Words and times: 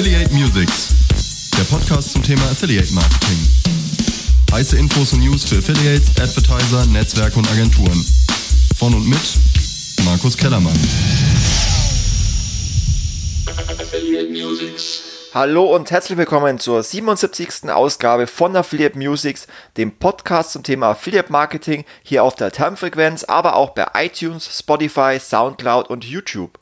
Affiliate 0.00 0.32
Musics, 0.32 0.94
der 1.58 1.64
Podcast 1.64 2.12
zum 2.12 2.22
Thema 2.22 2.40
Affiliate 2.44 2.90
Marketing. 2.94 3.36
Heiße 4.50 4.78
Infos 4.78 5.12
und 5.12 5.20
News 5.20 5.44
für 5.44 5.58
Affiliates, 5.58 6.08
Advertiser, 6.18 6.86
Netzwerke 6.86 7.38
und 7.38 7.46
Agenturen. 7.50 8.02
Von 8.78 8.94
und 8.94 9.06
mit 9.06 9.20
Markus 10.06 10.38
Kellermann. 10.38 10.72
Affiliate 13.78 14.30
Musics. 14.30 15.02
Hallo 15.34 15.64
und 15.64 15.90
herzlich 15.90 16.16
willkommen 16.16 16.58
zur 16.58 16.82
77. 16.82 17.68
Ausgabe 17.68 18.26
von 18.26 18.56
Affiliate 18.56 18.96
Musics, 18.96 19.48
dem 19.76 19.92
Podcast 19.92 20.52
zum 20.52 20.62
Thema 20.62 20.92
Affiliate 20.92 21.30
Marketing 21.30 21.84
hier 22.02 22.24
auf 22.24 22.36
der 22.36 22.52
Termfrequenz, 22.52 23.24
aber 23.24 23.54
auch 23.54 23.74
bei 23.74 23.86
iTunes, 23.92 24.48
Spotify, 24.58 25.18
Soundcloud 25.20 25.90
und 25.90 26.06
YouTube. 26.06 26.58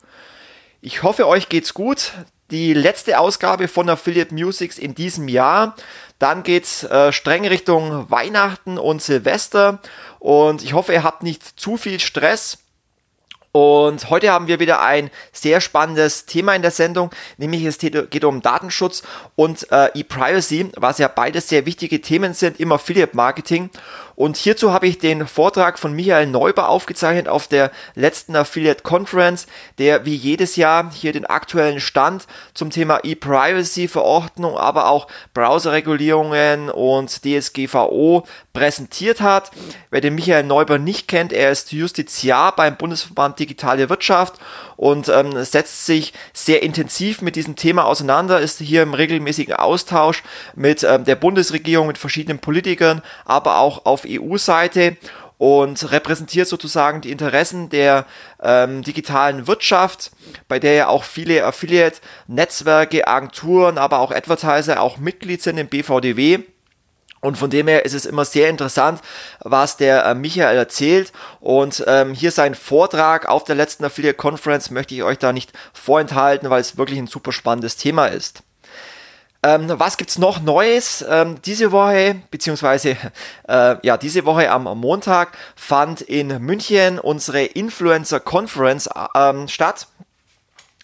Ich 0.81 1.03
hoffe, 1.03 1.25
euch 1.25 1.47
geht's 1.47 1.73
gut. 1.73 2.11
Die 2.51 2.73
letzte 2.73 3.19
Ausgabe 3.19 3.67
von 3.67 3.89
Affiliate 3.89 4.33
Musics 4.33 4.77
in 4.77 4.95
diesem 4.95 5.27
Jahr. 5.27 5.75
Dann 6.17 6.43
geht's 6.43 6.83
äh, 6.83 7.13
streng 7.13 7.45
Richtung 7.47 8.09
Weihnachten 8.09 8.77
und 8.77 9.01
Silvester 9.01 9.79
und 10.19 10.63
ich 10.63 10.73
hoffe, 10.73 10.93
ihr 10.93 11.03
habt 11.03 11.23
nicht 11.23 11.43
zu 11.59 11.77
viel 11.77 11.99
Stress. 11.99 12.57
Und 13.51 14.11
heute 14.11 14.31
haben 14.31 14.47
wir 14.47 14.59
wieder 14.59 14.81
ein 14.81 15.09
sehr 15.31 15.59
spannendes 15.59 16.27
Thema 16.27 16.53
in 16.53 16.61
der 16.61 16.69
Sendung, 16.69 17.09
nämlich 17.37 17.65
es 17.65 17.79
geht 17.79 18.23
um 18.23 18.41
Datenschutz 18.43 19.01
und 19.35 19.71
äh, 19.71 19.89
E-Privacy, 19.95 20.69
was 20.75 20.99
ja 20.99 21.07
beides 21.07 21.49
sehr 21.49 21.65
wichtige 21.65 21.99
Themen 21.99 22.35
sind 22.35 22.59
im 22.59 22.71
Affiliate 22.71 23.15
Marketing. 23.15 23.71
Und 24.19 24.35
hierzu 24.35 24.73
habe 24.73 24.85
ich 24.85 24.97
den 24.99 25.25
Vortrag 25.25 25.79
von 25.79 25.93
Michael 25.93 26.27
Neuber 26.27 26.67
aufgezeichnet 26.67 27.29
auf 27.29 27.47
der 27.47 27.71
letzten 27.95 28.35
Affiliate 28.35 28.83
Conference, 28.83 29.47
der 29.77 30.05
wie 30.05 30.13
jedes 30.13 30.57
Jahr 30.57 30.91
hier 30.91 31.13
den 31.13 31.25
aktuellen 31.25 31.79
Stand 31.79 32.27
zum 32.53 32.69
Thema 32.69 32.99
E-Privacy-Verordnung, 33.01 34.57
aber 34.57 34.89
auch 34.89 35.07
Browserregulierungen 35.33 36.69
und 36.69 37.23
DSGVO 37.23 38.27
präsentiert 38.59 39.21
hat. 39.21 39.51
Wer 39.89 40.01
den 40.01 40.15
Michael 40.15 40.43
Neuber 40.43 40.79
nicht 40.79 41.07
kennt, 41.07 41.31
er 41.31 41.49
ist 41.49 41.71
Justiziar 41.71 42.53
beim 42.53 42.75
Bundesverband 42.75 43.39
Digitale 43.39 43.89
Wirtschaft 43.89 44.33
und 44.75 45.07
ähm, 45.07 45.31
setzt 45.45 45.85
sich 45.85 46.11
sehr 46.33 46.61
intensiv 46.61 47.21
mit 47.21 47.37
diesem 47.37 47.55
Thema 47.55 47.85
auseinander, 47.85 48.41
ist 48.41 48.59
hier 48.59 48.83
im 48.83 48.93
regelmäßigen 48.93 49.53
Austausch 49.55 50.23
mit 50.55 50.83
ähm, 50.83 51.05
der 51.05 51.15
Bundesregierung, 51.15 51.87
mit 51.87 51.97
verschiedenen 51.97 52.39
Politikern, 52.39 53.01
aber 53.23 53.59
auch 53.59 53.85
auf 53.85 54.03
EU-Seite 54.05 54.97
und 55.37 55.89
repräsentiert 55.93 56.49
sozusagen 56.49 56.99
die 56.99 57.11
Interessen 57.11 57.69
der 57.69 58.05
ähm, 58.43 58.81
digitalen 58.81 59.47
Wirtschaft, 59.47 60.11
bei 60.49 60.59
der 60.59 60.73
ja 60.73 60.87
auch 60.89 61.05
viele 61.05 61.45
Affiliate-Netzwerke, 61.45 63.07
Agenturen, 63.07 63.77
aber 63.77 63.99
auch 63.99 64.11
Advertiser 64.11 64.81
auch 64.81 64.97
Mitglied 64.97 65.41
sind 65.41 65.57
im 65.57 65.69
BVDW. 65.69 66.39
Und 67.21 67.37
von 67.37 67.49
dem 67.49 67.67
her 67.67 67.85
ist 67.85 67.93
es 67.93 68.05
immer 68.05 68.23
sehr 68.23 68.49
interessant, 68.49 69.01
was 69.41 69.77
der 69.77 70.05
äh, 70.05 70.15
Michael 70.15 70.57
erzählt. 70.57 71.11
Und 71.41 71.83
ähm, 71.87 72.13
hier 72.13 72.31
sein 72.31 72.55
Vortrag 72.55 73.27
auf 73.27 73.43
der 73.43 73.55
letzten 73.55 73.83
Affiliate 73.83 74.17
Conference 74.17 74.71
möchte 74.71 74.95
ich 74.95 75.03
euch 75.03 75.17
da 75.17 75.33
nicht 75.33 75.51
vorenthalten, 75.73 76.49
weil 76.49 76.61
es 76.61 76.77
wirklich 76.77 76.99
ein 76.99 77.07
super 77.07 77.31
spannendes 77.31 77.75
Thema 77.75 78.07
ist. 78.07 78.43
Ähm, 79.41 79.67
was 79.69 79.95
gibt's 79.95 80.17
noch 80.17 80.41
Neues? 80.41 81.05
Ähm, 81.07 81.41
diese 81.45 81.71
Woche, 81.71 82.21
beziehungsweise 82.29 82.97
äh, 83.47 83.75
ja, 83.83 83.97
diese 83.97 84.25
Woche 84.25 84.51
am 84.51 84.63
Montag 84.77 85.37
fand 85.55 86.01
in 86.01 86.41
München 86.41 86.99
unsere 86.99 87.43
Influencer 87.43 88.19
Conference 88.19 88.89
ähm, 89.15 89.47
statt. 89.47 89.87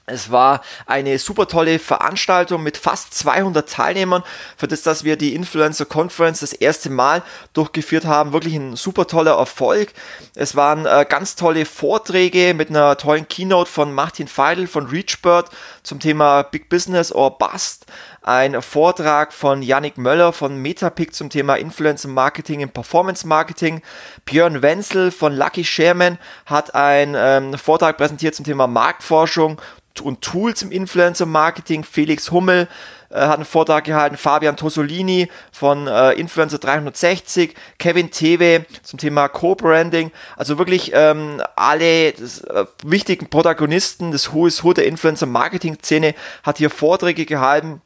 Es 0.08 0.30
war 0.30 0.61
eine 0.86 1.17
super 1.17 1.48
tolle 1.48 1.80
Veranstaltung 1.80 2.61
mit 2.61 2.77
fast 2.77 3.16
200 3.16 3.67
Teilnehmern, 3.67 4.23
für 4.55 4.67
das, 4.67 4.83
dass 4.83 5.04
wir 5.04 5.16
die 5.17 5.33
Influencer 5.33 5.86
Conference 5.86 6.42
das 6.42 6.54
erste 6.54 6.92
Mal 6.92 7.23
durchgeführt 7.54 8.05
haben. 8.05 8.32
Wirklich 8.32 8.54
ein 8.54 8.76
super 8.76 9.08
toller 9.08 9.38
Erfolg. 9.38 9.93
Es 10.36 10.55
waren 10.55 10.86
äh, 10.86 11.08
ganz 11.10 11.36
tolle 11.36 11.66
Vorträge 11.66 12.54
mit 12.54 12.70
einer 12.70 12.98
tollen 12.98 13.27
Keynote 13.27 13.71
von 13.71 13.93
Martin 13.93 14.27
Feidel 14.27 14.67
von 14.67 14.86
Reachbird 14.86 15.49
zum 15.82 15.99
Thema 15.99 16.43
Big 16.43 16.70
Business 16.70 17.11
or 17.11 17.39
Bust. 17.39 17.87
Ein 18.22 18.61
Vortrag 18.61 19.33
von 19.33 19.64
Yannick 19.64 19.98
Möller 19.98 20.33
von 20.33 20.58
Metapic 20.58 21.14
zum 21.14 21.32
Thema 21.32 21.55
Influencer 21.55 22.10
Marketing 22.10 22.60
im 22.60 22.70
Performance 22.70 23.26
Marketing. 23.26 23.82
Björn 24.26 24.61
Wenzel 24.61 25.10
von 25.10 25.36
Lucky 25.36 25.64
Sherman 25.64 26.20
hat 26.45 26.76
einen 26.76 27.16
ähm, 27.17 27.58
Vortrag 27.58 27.98
präsentiert 27.98 28.36
zum 28.36 28.45
Thema 28.45 28.67
Marktforschung 28.67 29.60
und 30.02 30.22
Tools 30.22 30.61
im 30.61 30.72
Influencer 30.72 31.26
Marketing. 31.26 31.83
Felix 31.83 32.32
Hummel 32.32 32.67
äh, 33.10 33.16
hat 33.16 33.36
einen 33.36 33.45
Vortrag 33.45 33.86
gehalten, 33.86 34.17
Fabian 34.17 34.58
Tosolini 34.58 35.30
von 35.52 35.88
äh, 35.88 36.11
Influencer 36.14 36.58
360, 36.58 37.56
Kevin 37.78 38.11
Tewe 38.11 38.66
zum 38.84 39.00
Thema 39.00 39.28
Co-Branding. 39.28 40.11
Also 40.36 40.58
wirklich 40.58 40.92
ähm, 40.94 41.42
alle 41.55 42.11
das, 42.11 42.42
äh, 42.42 42.66
wichtigen 42.84 43.30
Protagonisten 43.30 44.11
des 44.11 44.34
Who 44.34 44.48
is 44.48 44.64
Who 44.64 44.73
der 44.73 44.88
Influencer 44.88 45.28
Marketing 45.28 45.78
Szene 45.82 46.16
hat 46.44 46.58
hier 46.58 46.70
Vorträge 46.70 47.26
gehalten. 47.26 47.82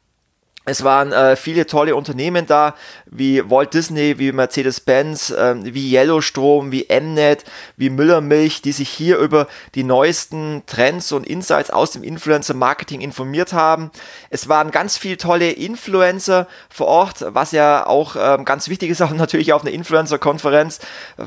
Es 0.70 0.84
waren 0.84 1.10
äh, 1.10 1.34
viele 1.34 1.66
tolle 1.66 1.96
Unternehmen 1.96 2.46
da, 2.46 2.76
wie 3.06 3.42
Walt 3.50 3.74
Disney, 3.74 4.20
wie 4.20 4.30
Mercedes-Benz, 4.30 5.30
äh, 5.30 5.56
wie 5.64 5.92
Yellowstrom, 5.92 6.70
wie 6.70 6.86
Mnet, 6.88 7.42
wie 7.76 7.90
Müllermilch, 7.90 8.62
die 8.62 8.70
sich 8.70 8.88
hier 8.88 9.18
über 9.18 9.48
die 9.74 9.82
neuesten 9.82 10.62
Trends 10.66 11.10
und 11.10 11.26
Insights 11.26 11.70
aus 11.70 11.90
dem 11.90 12.04
Influencer-Marketing 12.04 13.00
informiert 13.00 13.52
haben. 13.52 13.90
Es 14.30 14.48
waren 14.48 14.70
ganz 14.70 14.96
viele 14.96 15.16
tolle 15.16 15.50
Influencer 15.50 16.46
vor 16.68 16.86
Ort, 16.86 17.26
was 17.26 17.50
ja 17.50 17.84
auch 17.84 18.14
ähm, 18.16 18.44
ganz 18.44 18.68
wichtig 18.68 18.90
ist, 18.90 19.02
auch 19.02 19.10
natürlich 19.10 19.52
auf 19.52 19.62
einer 19.62 19.72
Influencer-Konferenz. 19.72 20.78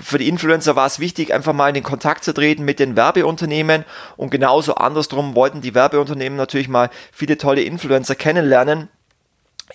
Für 0.02 0.20
die 0.20 0.30
Influencer 0.30 0.78
war 0.78 0.88
es 0.88 1.00
wichtig, 1.00 1.34
einfach 1.34 1.52
mal 1.52 1.68
in 1.68 1.74
den 1.74 1.84
Kontakt 1.84 2.24
zu 2.24 2.34
treten 2.34 2.64
mit 2.64 2.80
den 2.80 2.96
Werbeunternehmen 2.96 3.84
und 4.16 4.30
genauso 4.30 4.75
andersrum 4.75 5.36
wollten 5.36 5.60
die 5.60 5.75
Werbeunternehmen 5.75 6.38
natürlich 6.38 6.70
mal 6.70 6.90
viele 7.12 7.38
tolle 7.38 7.64
Influencer 7.64 8.16
kennenlernen. 8.16 8.88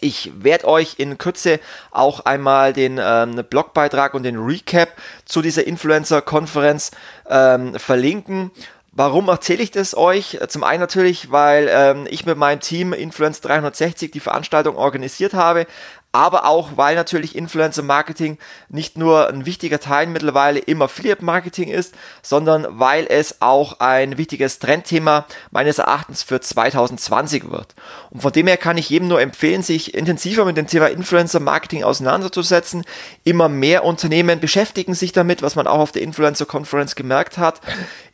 Ich 0.00 0.30
werde 0.36 0.66
euch 0.66 0.94
in 0.98 1.18
Kürze 1.18 1.60
auch 1.90 2.20
einmal 2.20 2.72
den 2.72 3.00
ähm, 3.02 3.44
Blogbeitrag 3.48 4.14
und 4.14 4.22
den 4.22 4.38
Recap 4.38 4.90
zu 5.24 5.42
dieser 5.42 5.66
Influencer-Konferenz 5.66 6.90
ähm, 7.28 7.74
verlinken. 7.74 8.50
Warum 8.92 9.28
erzähle 9.28 9.62
ich 9.62 9.70
das 9.70 9.96
euch? 9.96 10.40
Zum 10.48 10.64
einen 10.64 10.80
natürlich, 10.80 11.30
weil 11.30 11.68
ähm, 11.70 12.08
ich 12.10 12.26
mit 12.26 12.36
meinem 12.36 12.58
Team 12.58 12.92
Influence 12.92 13.40
360 13.42 14.10
die 14.10 14.18
Veranstaltung 14.18 14.74
organisiert 14.74 15.34
habe, 15.34 15.66
aber 16.18 16.46
auch, 16.46 16.70
weil 16.74 16.96
natürlich 16.96 17.36
Influencer 17.36 17.84
Marketing 17.84 18.38
nicht 18.68 18.98
nur 18.98 19.28
ein 19.28 19.46
wichtiger 19.46 19.78
Teil 19.78 20.08
mittlerweile 20.08 20.58
im 20.58 20.82
Affiliate 20.82 21.24
Marketing 21.24 21.68
ist, 21.68 21.94
sondern 22.22 22.66
weil 22.70 23.06
es 23.08 23.40
auch 23.40 23.78
ein 23.78 24.18
wichtiges 24.18 24.58
Trendthema 24.58 25.26
meines 25.52 25.78
Erachtens 25.78 26.24
für 26.24 26.40
2020 26.40 27.52
wird. 27.52 27.76
Und 28.10 28.20
von 28.20 28.32
dem 28.32 28.48
her 28.48 28.56
kann 28.56 28.78
ich 28.78 28.90
jedem 28.90 29.06
nur 29.06 29.20
empfehlen, 29.20 29.62
sich 29.62 29.94
intensiver 29.94 30.44
mit 30.44 30.56
dem 30.56 30.66
Thema 30.66 30.88
Influencer 30.88 31.38
Marketing 31.38 31.84
auseinanderzusetzen. 31.84 32.84
Immer 33.22 33.48
mehr 33.48 33.84
Unternehmen 33.84 34.40
beschäftigen 34.40 34.94
sich 34.94 35.12
damit, 35.12 35.40
was 35.42 35.54
man 35.54 35.68
auch 35.68 35.78
auf 35.78 35.92
der 35.92 36.02
Influencer 36.02 36.46
Conference 36.46 36.96
gemerkt 36.96 37.38
hat. 37.38 37.60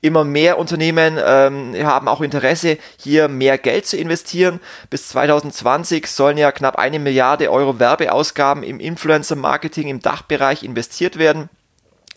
Immer 0.05 0.25
mehr 0.25 0.59
Unternehmen 0.59 1.19
ähm, 1.19 1.75
haben 1.83 2.09
auch 2.09 2.21
Interesse, 2.21 2.77
hier 2.99 3.27
mehr 3.29 3.57
Geld 3.57 3.87
zu 3.87 3.97
investieren. 3.97 4.61
Bis 4.91 5.09
2020 5.09 6.07
sollen 6.09 6.37
ja 6.37 6.53
knapp 6.53 6.77
eine 6.77 6.99
Milliarde 6.99 7.51
Euro 7.51 7.79
Werbeausgaben 7.79 8.65
im 8.65 8.81
Influencer-Marketing 8.81 9.89
im 9.89 10.01
Dachbereich 10.01 10.63
investiert 10.63 11.17
werden. 11.17 11.49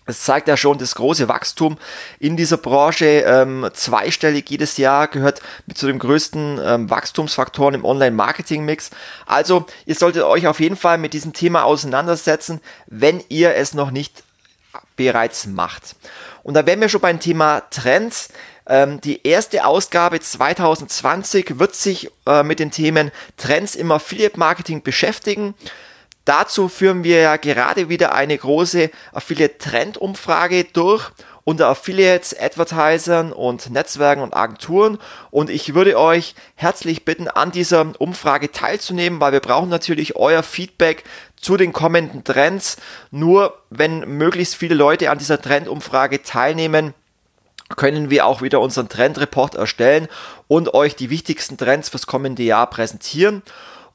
Es 0.05 0.23
zeigt 0.23 0.49
ja 0.49 0.57
schon 0.57 0.77
das 0.77 0.95
große 0.95 1.29
Wachstum 1.29 1.77
in 2.19 2.35
dieser 2.35 2.57
Branche. 2.57 3.23
Ähm, 3.25 3.69
zweistellig 3.71 4.49
jedes 4.49 4.75
Jahr 4.75 5.07
gehört 5.07 5.41
zu 5.73 5.87
den 5.87 5.99
größten 5.99 6.59
ähm, 6.61 6.89
Wachstumsfaktoren 6.89 7.73
im 7.73 7.85
Online-Marketing-Mix. 7.85 8.89
Also 9.25 9.65
ihr 9.85 9.95
solltet 9.95 10.23
euch 10.23 10.45
auf 10.47 10.59
jeden 10.59 10.75
Fall 10.75 10.97
mit 10.97 11.13
diesem 11.13 11.31
Thema 11.31 11.63
auseinandersetzen, 11.63 12.59
wenn 12.87 13.23
ihr 13.29 13.55
es 13.55 13.73
noch 13.73 13.91
nicht 13.91 14.23
bereits 14.97 15.45
macht. 15.45 15.95
Und 16.43 16.55
da 16.55 16.65
wären 16.65 16.81
wir 16.81 16.89
schon 16.89 17.01
beim 17.01 17.21
Thema 17.21 17.61
Trends. 17.69 18.29
Ähm, 18.67 18.99
die 18.99 19.25
erste 19.25 19.65
Ausgabe 19.65 20.19
2020 20.19 21.59
wird 21.59 21.75
sich 21.75 22.11
äh, 22.25 22.43
mit 22.43 22.59
den 22.59 22.71
Themen 22.71 23.11
Trends 23.37 23.75
im 23.75 23.91
Affiliate 23.91 24.37
Marketing 24.37 24.83
beschäftigen. 24.83 25.55
Dazu 26.25 26.67
führen 26.67 27.05
wir 27.05 27.21
ja 27.21 27.37
gerade 27.37 27.87
wieder 27.87 28.13
eine 28.13 28.37
große 28.37 28.91
Affiliate 29.13 29.57
Trend 29.59 29.97
Umfrage 29.97 30.65
durch 30.65 31.09
unter 31.47 31.69
Affiliates, 31.69 32.37
Advertisern 32.37 33.31
und 33.31 33.69
Netzwerken 33.69 34.21
und 34.21 34.35
Agenturen. 34.35 34.97
Und 35.31 35.49
ich 35.49 35.73
würde 35.73 35.97
euch 35.97 36.35
herzlich 36.55 37.05
bitten, 37.05 37.29
an 37.29 37.51
dieser 37.51 37.93
Umfrage 37.99 38.51
teilzunehmen, 38.51 39.21
weil 39.21 39.31
wir 39.31 39.39
brauchen 39.39 39.69
natürlich 39.69 40.17
euer 40.17 40.43
Feedback 40.43 41.05
zu 41.39 41.57
den 41.57 41.73
kommenden 41.73 42.23
Trends. 42.23 42.77
Nur 43.11 43.61
wenn 43.69 43.99
möglichst 44.17 44.55
viele 44.55 44.75
Leute 44.75 45.09
an 45.11 45.17
dieser 45.17 45.41
Trendumfrage 45.41 46.21
teilnehmen, 46.23 46.93
können 47.75 48.09
wir 48.09 48.25
auch 48.25 48.41
wieder 48.41 48.61
unseren 48.61 48.89
Trendreport 48.89 49.55
erstellen 49.55 50.07
und 50.47 50.73
euch 50.73 50.95
die 50.95 51.09
wichtigsten 51.09 51.57
Trends 51.57 51.89
fürs 51.89 52.07
kommende 52.07 52.43
Jahr 52.43 52.69
präsentieren. 52.69 53.43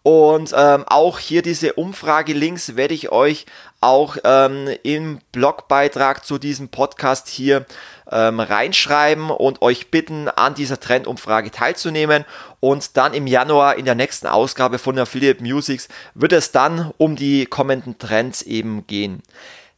Und 0.03 0.53
ähm, 0.57 0.85
auch 0.89 1.19
hier 1.21 1.43
diese 1.43 1.75
Umfrage-Links 1.75 2.75
werde 2.75 2.95
ich 2.95 3.13
euch 3.13 3.47
auch 3.81 4.17
ähm, 4.25 4.69
im 4.83 5.21
Blogbeitrag 5.31 6.25
zu 6.25 6.39
diesem 6.39 6.69
Podcast 6.69 7.29
hier 7.29 7.67
ähm, 8.11 8.41
reinschreiben 8.41 9.31
und 9.31 9.63
euch 9.63 9.91
bitten, 9.91 10.29
an 10.29 10.55
dieser 10.55 10.81
Trendumfrage 10.81 11.51
teilzunehmen. 11.51 12.25
Und 12.59 12.97
dann 12.97 13.15
im 13.15 13.27
Januar 13.27 13.77
in 13.77 13.85
der 13.85 13.95
nächsten 13.95 14.27
Ausgabe 14.27 14.79
von 14.79 14.99
Affiliate 14.99 15.43
Musics 15.43 15.89
wird 16.15 16.33
es 16.33 16.51
dann 16.51 16.93
um 16.99 17.15
die 17.15 17.47
kommenden 17.47 17.99
Trends 17.99 18.43
eben 18.43 18.87
gehen. 18.87 19.23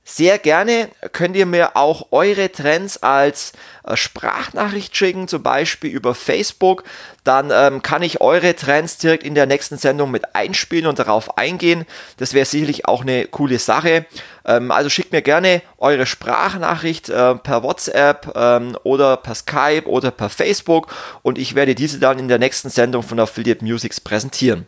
Sehr 0.07 0.39
gerne 0.39 0.91
könnt 1.13 1.35
ihr 1.35 1.47
mir 1.47 1.79
auch 1.79 2.09
eure 2.11 2.53
Trends 2.53 3.03
als 3.03 3.55
äh, 3.85 3.97
Sprachnachricht 3.97 4.95
schicken, 4.95 5.29
zum 5.29 5.43
Beispiel 5.43 5.91
über 5.91 6.15
Facebook. 6.15 6.85
Dann 7.25 7.51
ähm, 7.51 7.81
kann 7.81 8.03
ich 8.03 8.21
eure 8.21 8.55
Trends 8.55 8.99
direkt 8.99 9.25
in 9.25 9.35
der 9.35 9.47
nächsten 9.47 9.79
Sendung 9.79 10.11
mit 10.11 10.35
einspielen 10.35 10.87
und 10.87 10.99
darauf 10.99 11.39
eingehen. 11.39 11.87
Das 12.19 12.35
wäre 12.35 12.45
sicherlich 12.45 12.87
auch 12.87 13.01
eine 13.01 13.27
coole 13.29 13.59
Sache. 13.59 14.05
Ähm, 14.45 14.71
also 14.71 14.91
schickt 14.91 15.13
mir 15.13 15.23
gerne 15.23 15.63
eure 15.79 16.05
Sprachnachricht 16.05 17.09
äh, 17.09 17.37
per 17.37 17.63
WhatsApp 17.63 18.31
ähm, 18.37 18.77
oder 18.83 19.17
per 19.17 19.35
Skype 19.35 19.87
oder 19.87 20.11
per 20.11 20.29
Facebook 20.29 20.95
und 21.23 21.39
ich 21.39 21.55
werde 21.55 21.75
diese 21.75 21.99
dann 21.99 22.19
in 22.19 22.29
der 22.29 22.39
nächsten 22.39 22.69
Sendung 22.69 23.03
von 23.03 23.19
Affiliate 23.19 23.65
Musics 23.65 24.03
präsentieren. 24.03 24.67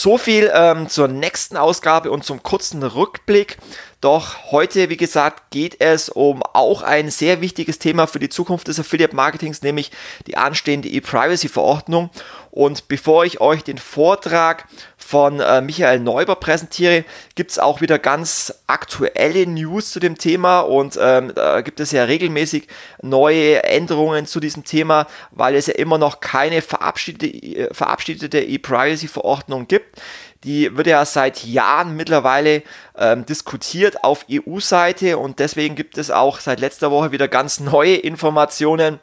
So 0.00 0.16
viel 0.16 0.48
ähm, 0.54 0.88
zur 0.88 1.08
nächsten 1.08 1.56
Ausgabe 1.56 2.12
und 2.12 2.22
zum 2.22 2.40
kurzen 2.44 2.84
Rückblick. 2.84 3.58
Doch 4.00 4.52
heute, 4.52 4.90
wie 4.90 4.96
gesagt, 4.96 5.50
geht 5.50 5.80
es 5.80 6.08
um 6.08 6.44
auch 6.44 6.82
ein 6.82 7.10
sehr 7.10 7.40
wichtiges 7.40 7.80
Thema 7.80 8.06
für 8.06 8.20
die 8.20 8.28
Zukunft 8.28 8.68
des 8.68 8.78
Affiliate 8.78 9.16
Marketings, 9.16 9.62
nämlich 9.62 9.90
die 10.28 10.36
anstehende 10.36 10.88
E-Privacy-Verordnung. 10.88 12.10
Und 12.52 12.86
bevor 12.86 13.24
ich 13.24 13.40
euch 13.40 13.64
den 13.64 13.78
Vortrag 13.78 14.68
von 15.08 15.40
äh, 15.40 15.62
Michael 15.62 16.00
Neuber 16.00 16.36
präsentiere, 16.36 17.02
gibt 17.34 17.50
es 17.52 17.58
auch 17.58 17.80
wieder 17.80 17.98
ganz 17.98 18.52
aktuelle 18.66 19.46
News 19.46 19.90
zu 19.90 20.00
dem 20.00 20.18
Thema 20.18 20.60
und 20.60 20.98
ähm, 21.00 21.32
da 21.34 21.62
gibt 21.62 21.80
es 21.80 21.92
ja 21.92 22.04
regelmäßig 22.04 22.68
neue 23.00 23.62
Änderungen 23.62 24.26
zu 24.26 24.38
diesem 24.38 24.64
Thema, 24.64 25.06
weil 25.30 25.54
es 25.54 25.66
ja 25.66 25.76
immer 25.76 25.96
noch 25.96 26.20
keine 26.20 26.60
verabschiedete, 26.60 27.26
äh, 27.26 28.44
E-Privacy-Verordnung 28.44 29.66
gibt. 29.66 29.98
Die 30.44 30.76
wird 30.76 30.86
ja 30.86 31.02
seit 31.06 31.42
Jahren 31.42 31.96
mittlerweile 31.96 32.62
ähm, 32.94 33.24
diskutiert 33.24 34.04
auf 34.04 34.26
EU-Seite 34.30 35.16
und 35.16 35.38
deswegen 35.38 35.74
gibt 35.74 35.96
es 35.96 36.10
auch 36.10 36.38
seit 36.38 36.60
letzter 36.60 36.90
Woche 36.90 37.12
wieder 37.12 37.28
ganz 37.28 37.60
neue 37.60 37.94
Informationen. 37.94 39.00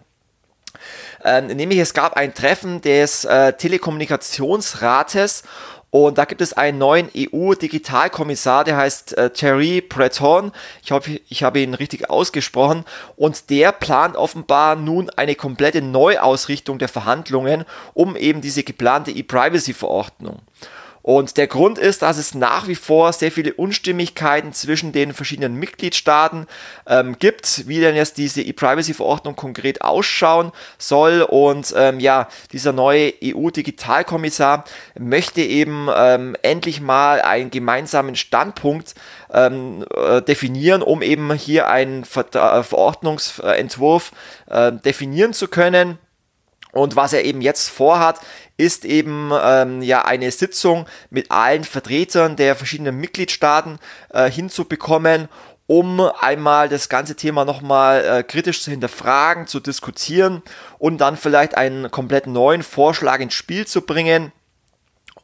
Ähm, 1.24 1.48
nämlich 1.48 1.80
es 1.80 1.96
gab 1.96 2.16
ein 2.16 2.36
Treffen 2.36 2.82
des 2.82 3.26
äh, 3.26 3.54
Telekommunikationsrates 3.54 5.42
und 5.96 6.18
da 6.18 6.26
gibt 6.26 6.42
es 6.42 6.52
einen 6.52 6.78
neuen 6.78 7.10
EU-Digitalkommissar, 7.16 8.66
der 8.66 8.76
heißt 8.76 9.18
äh, 9.18 9.30
Thierry 9.30 9.80
Breton. 9.80 10.52
Ich 10.84 10.92
hoffe, 10.92 11.22
ich 11.30 11.42
habe 11.42 11.62
ihn 11.62 11.74
richtig 11.74 12.10
ausgesprochen. 12.10 12.84
Und 13.16 13.50
der 13.50 13.72
plant 13.72 14.18
offenbar 14.18 14.76
nun 14.76 15.10
eine 15.12 15.36
komplette 15.36 15.82
Neuausrichtung 15.82 16.80
der 16.80 16.90
Verhandlungen 16.90 17.64
um 17.94 18.18
eben 18.18 18.42
diese 18.42 18.64
geplante 18.64 19.10
E-Privacy-Verordnung. 19.12 20.42
Und 21.06 21.38
der 21.38 21.46
Grund 21.46 21.78
ist, 21.78 22.02
dass 22.02 22.18
es 22.18 22.34
nach 22.34 22.68
wie 22.68 22.74
vor 22.74 23.14
sehr 23.14 23.32
viele 23.32 23.54
Unstimmigkeiten 23.54 24.54
zwischen 24.54 24.92
den 24.92 25.14
verschiedenen 25.14 25.54
Mitgliedstaaten 25.54 26.48
ähm, 26.88 27.20
gibt, 27.20 27.68
wie 27.68 27.80
denn 27.80 27.96
jetzt 27.96 28.18
diese 28.18 28.42
E-Privacy-Verordnung 28.42 29.36
konkret 29.36 29.84
ausschauen 29.84 30.52
soll. 30.80 31.22
Und 31.22 31.76
ähm, 31.78 32.00
ja, 32.00 32.28
dieser 32.54 32.74
neue 32.74 33.14
EU-Digitalkommissar 33.24 34.66
möchte 34.98 35.42
eben 35.42 35.90
ähm, 35.96 36.36
endlich 36.42 36.82
mal 36.82 37.22
einen 37.22 37.52
gemeinsamen 37.52 38.16
Standpunkt 38.16 38.96
ähm, 39.32 39.86
äh, 39.96 40.24
definieren, 40.24 40.82
um 40.82 41.04
eben 41.04 41.32
hier 41.34 41.68
einen 41.68 42.04
Ver 42.04 42.26
äh, 42.34 42.64
Verordnungsentwurf 42.64 44.12
äh, 44.50 44.72
definieren 44.72 45.34
zu 45.34 45.50
können. 45.50 46.00
Und 46.76 46.98
was 46.98 47.14
er 47.14 47.24
eben 47.24 47.40
jetzt 47.40 47.70
vorhat, 47.70 48.20
ist 48.58 48.84
eben 48.84 49.32
ähm, 49.42 49.82
ja 49.82 50.04
eine 50.04 50.30
Sitzung 50.30 50.88
mit 51.10 51.32
allen 51.32 51.64
Vertretern 51.64 52.36
der 52.36 52.58
verschiedenen 52.58 52.98
Mitgliedstaaten 52.98 53.80
äh, 54.10 54.30
hinzubekommen, 54.30 55.30
um 55.68 56.02
einmal 56.02 56.68
das 56.68 56.90
ganze 56.90 57.16
Thema 57.16 57.46
nochmal 57.46 58.04
äh, 58.04 58.24
kritisch 58.24 58.62
zu 58.62 58.72
hinterfragen, 58.72 59.48
zu 59.48 59.62
diskutieren 59.62 60.44
und 60.78 61.00
dann 61.00 61.16
vielleicht 61.16 61.56
einen 61.56 61.90
komplett 61.92 62.28
neuen 62.28 62.62
Vorschlag 62.62 63.22
ins 63.22 63.34
Spiel 63.34 63.66
zu 63.66 63.82
bringen 63.82 64.34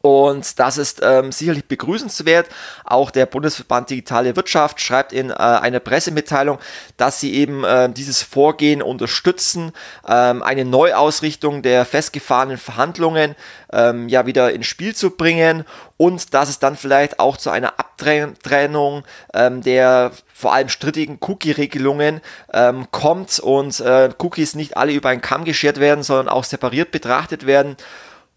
und 0.02 0.58
das 0.58 0.78
ist 0.78 1.00
ähm, 1.02 1.30
sicherlich 1.30 1.64
begrüßenswert. 1.66 2.48
Auch 2.84 3.12
der 3.12 3.24
Bundesverband 3.24 3.88
Digitale 3.88 4.34
Wirtschaft 4.34 4.80
schreibt 4.80 5.12
in 5.12 5.30
äh, 5.30 5.34
einer 5.34 5.78
Pressemitteilung, 5.78 6.58
dass 6.96 7.20
sie 7.20 7.34
eben 7.34 7.62
äh, 7.62 7.88
dieses 7.88 8.20
Vorgehen 8.20 8.82
unterstützen, 8.82 9.72
ähm, 10.06 10.42
eine 10.42 10.64
Neuausrichtung 10.64 11.62
der 11.62 11.84
festgefahrenen 11.84 12.58
Verhandlungen 12.58 13.36
ähm, 13.72 14.08
ja 14.08 14.26
wieder 14.26 14.52
ins 14.52 14.66
Spiel 14.66 14.94
zu 14.94 15.10
bringen 15.10 15.64
und 15.96 16.34
dass 16.34 16.48
es 16.48 16.58
dann 16.58 16.76
vielleicht 16.76 17.20
auch 17.20 17.36
zu 17.36 17.50
einer 17.50 17.78
Abtrennung 17.78 19.04
ähm, 19.32 19.62
der 19.62 20.10
vor 20.34 20.52
allem 20.52 20.68
strittigen 20.68 21.18
Cookie-Regelungen 21.20 22.20
ähm, 22.52 22.88
kommt 22.90 23.38
und 23.38 23.78
äh, 23.78 24.10
Cookies 24.18 24.56
nicht 24.56 24.76
alle 24.76 24.92
über 24.92 25.10
einen 25.10 25.20
Kamm 25.20 25.44
geschert 25.44 25.78
werden, 25.78 26.02
sondern 26.02 26.28
auch 26.28 26.42
separiert 26.42 26.90
betrachtet 26.90 27.46
werden. 27.46 27.76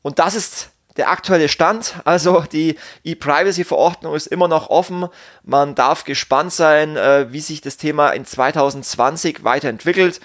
Und 0.03 0.19
das 0.19 0.35
ist 0.35 0.69
der 0.97 1.09
aktuelle 1.09 1.49
Stand. 1.49 1.95
Also 2.05 2.41
die 2.41 2.77
E-Privacy-Verordnung 3.03 4.15
ist 4.15 4.27
immer 4.27 4.47
noch 4.47 4.69
offen. 4.69 5.07
Man 5.43 5.75
darf 5.75 6.03
gespannt 6.03 6.53
sein, 6.53 6.97
äh, 6.97 7.31
wie 7.31 7.41
sich 7.41 7.61
das 7.61 7.77
Thema 7.77 8.11
in 8.11 8.25
2020 8.25 9.43
weiterentwickelt. 9.43 10.21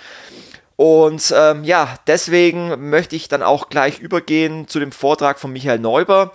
Und 0.77 1.35
ähm, 1.37 1.65
ja, 1.65 1.97
deswegen 2.07 2.89
möchte 2.89 3.15
ich 3.15 3.29
dann 3.29 3.43
auch 3.43 3.69
gleich 3.69 3.99
übergehen 3.99 4.67
zu 4.67 4.81
dem 4.81 4.93
Vortrag 4.93 5.39
von 5.39 5.53
Michael 5.53 5.79
Neuber. 5.79 6.33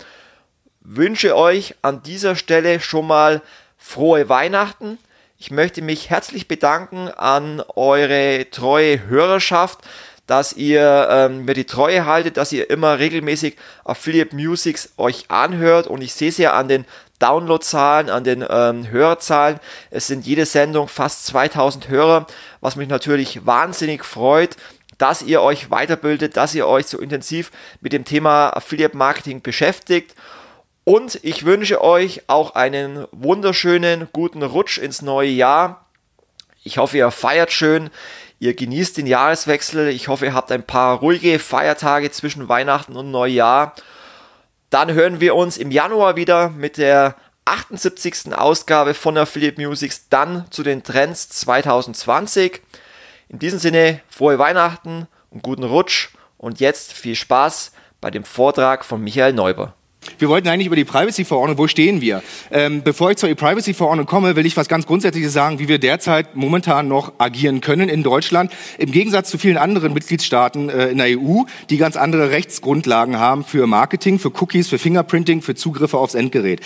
Wünsche 0.81 1.35
euch 1.35 1.73
an 1.81 2.03
dieser 2.03 2.35
Stelle 2.35 2.79
schon 2.79 3.07
mal 3.07 3.41
frohe 3.77 4.29
Weihnachten. 4.29 4.99
Ich 5.39 5.49
möchte 5.49 5.81
mich 5.81 6.11
herzlich 6.11 6.47
bedanken 6.47 7.09
an 7.09 7.63
eure 7.75 8.47
treue 8.51 9.07
Hörerschaft 9.07 9.79
dass 10.27 10.53
ihr 10.53 11.07
ähm, 11.11 11.45
mir 11.45 11.53
die 11.53 11.65
Treue 11.65 12.05
haltet, 12.05 12.37
dass 12.37 12.51
ihr 12.51 12.69
immer 12.69 12.99
regelmäßig 12.99 13.57
Affiliate 13.83 14.35
Musics 14.35 14.89
euch 14.97 15.25
anhört 15.29 15.87
und 15.87 16.01
ich 16.01 16.13
sehe 16.13 16.29
es 16.29 16.37
ja 16.37 16.53
an 16.53 16.67
den 16.67 16.85
Downloadzahlen, 17.19 18.09
an 18.09 18.23
den 18.23 18.45
ähm, 18.47 18.89
Hörerzahlen. 18.89 19.59
Es 19.89 20.07
sind 20.07 20.25
jede 20.25 20.45
Sendung 20.45 20.87
fast 20.87 21.25
2000 21.27 21.87
Hörer, 21.87 22.27
was 22.59 22.75
mich 22.75 22.89
natürlich 22.89 23.45
wahnsinnig 23.45 24.03
freut, 24.03 24.57
dass 24.97 25.21
ihr 25.21 25.41
euch 25.41 25.71
weiterbildet, 25.71 26.37
dass 26.37 26.55
ihr 26.55 26.67
euch 26.67 26.87
so 26.87 26.99
intensiv 26.99 27.51
mit 27.81 27.93
dem 27.93 28.05
Thema 28.05 28.49
Affiliate 28.49 28.97
Marketing 28.97 29.41
beschäftigt. 29.41 30.15
Und 30.83 31.19
ich 31.23 31.45
wünsche 31.45 31.81
euch 31.81 32.23
auch 32.27 32.53
einen 32.55 33.07
wunderschönen, 33.11 34.07
guten 34.13 34.43
Rutsch 34.43 34.77
ins 34.77 35.01
neue 35.01 35.29
Jahr. 35.29 35.85
Ich 36.63 36.77
hoffe, 36.77 36.97
ihr 36.97 37.11
feiert 37.11 37.51
schön. 37.51 37.89
Ihr 38.39 38.53
genießt 38.53 38.97
den 38.97 39.07
Jahreswechsel. 39.07 39.87
Ich 39.89 40.07
hoffe, 40.07 40.25
ihr 40.25 40.33
habt 40.33 40.51
ein 40.51 40.63
paar 40.63 40.99
ruhige 40.99 41.39
Feiertage 41.39 42.11
zwischen 42.11 42.49
Weihnachten 42.49 42.95
und 42.95 43.11
Neujahr. 43.11 43.75
Dann 44.69 44.91
hören 44.91 45.19
wir 45.19 45.35
uns 45.35 45.57
im 45.57 45.71
Januar 45.71 46.15
wieder 46.15 46.49
mit 46.49 46.77
der 46.77 47.15
78. 47.45 48.35
Ausgabe 48.35 48.93
von 48.93 49.17
Affiliate 49.17 49.61
Musics, 49.61 50.09
dann 50.09 50.45
zu 50.49 50.63
den 50.63 50.83
Trends 50.83 51.29
2020. 51.29 52.61
In 53.29 53.39
diesem 53.39 53.59
Sinne, 53.59 54.01
frohe 54.09 54.39
Weihnachten 54.39 55.07
und 55.29 55.43
guten 55.43 55.63
Rutsch 55.63 56.09
und 56.37 56.59
jetzt 56.59 56.93
viel 56.93 57.15
Spaß 57.15 57.71
bei 58.01 58.11
dem 58.11 58.23
Vortrag 58.23 58.83
von 58.83 59.01
Michael 59.01 59.33
Neuber. 59.33 59.75
Wir 60.19 60.29
wollten 60.29 60.47
eigentlich 60.47 60.67
über 60.67 60.75
die 60.75 60.85
Privacy-Verordnung, 60.85 61.57
wo 61.57 61.67
stehen 61.67 62.01
wir? 62.01 62.23
Ähm, 62.51 62.83
bevor 62.83 63.11
ich 63.11 63.17
zur 63.17 63.33
Privacy-Verordnung 63.33 64.05
komme, 64.05 64.35
will 64.35 64.45
ich 64.45 64.55
was 64.57 64.67
ganz 64.67 64.85
Grundsätzliches 64.85 65.33
sagen, 65.33 65.59
wie 65.59 65.67
wir 65.67 65.79
derzeit 65.79 66.35
momentan 66.35 66.87
noch 66.87 67.13
agieren 67.17 67.61
können 67.61 67.89
in 67.89 68.03
Deutschland. 68.03 68.51
Im 68.77 68.91
Gegensatz 68.91 69.29
zu 69.29 69.37
vielen 69.37 69.57
anderen 69.57 69.93
Mitgliedstaaten 69.93 70.69
äh, 70.69 70.87
in 70.87 70.97
der 70.97 71.19
EU, 71.19 71.43
die 71.69 71.77
ganz 71.77 71.97
andere 71.97 72.31
Rechtsgrundlagen 72.31 73.19
haben 73.19 73.43
für 73.43 73.67
Marketing, 73.67 74.19
für 74.19 74.31
Cookies, 74.41 74.69
für 74.69 74.79
Fingerprinting, 74.79 75.41
für 75.41 75.55
Zugriffe 75.55 75.97
aufs 75.97 76.15
Endgerät. 76.15 76.61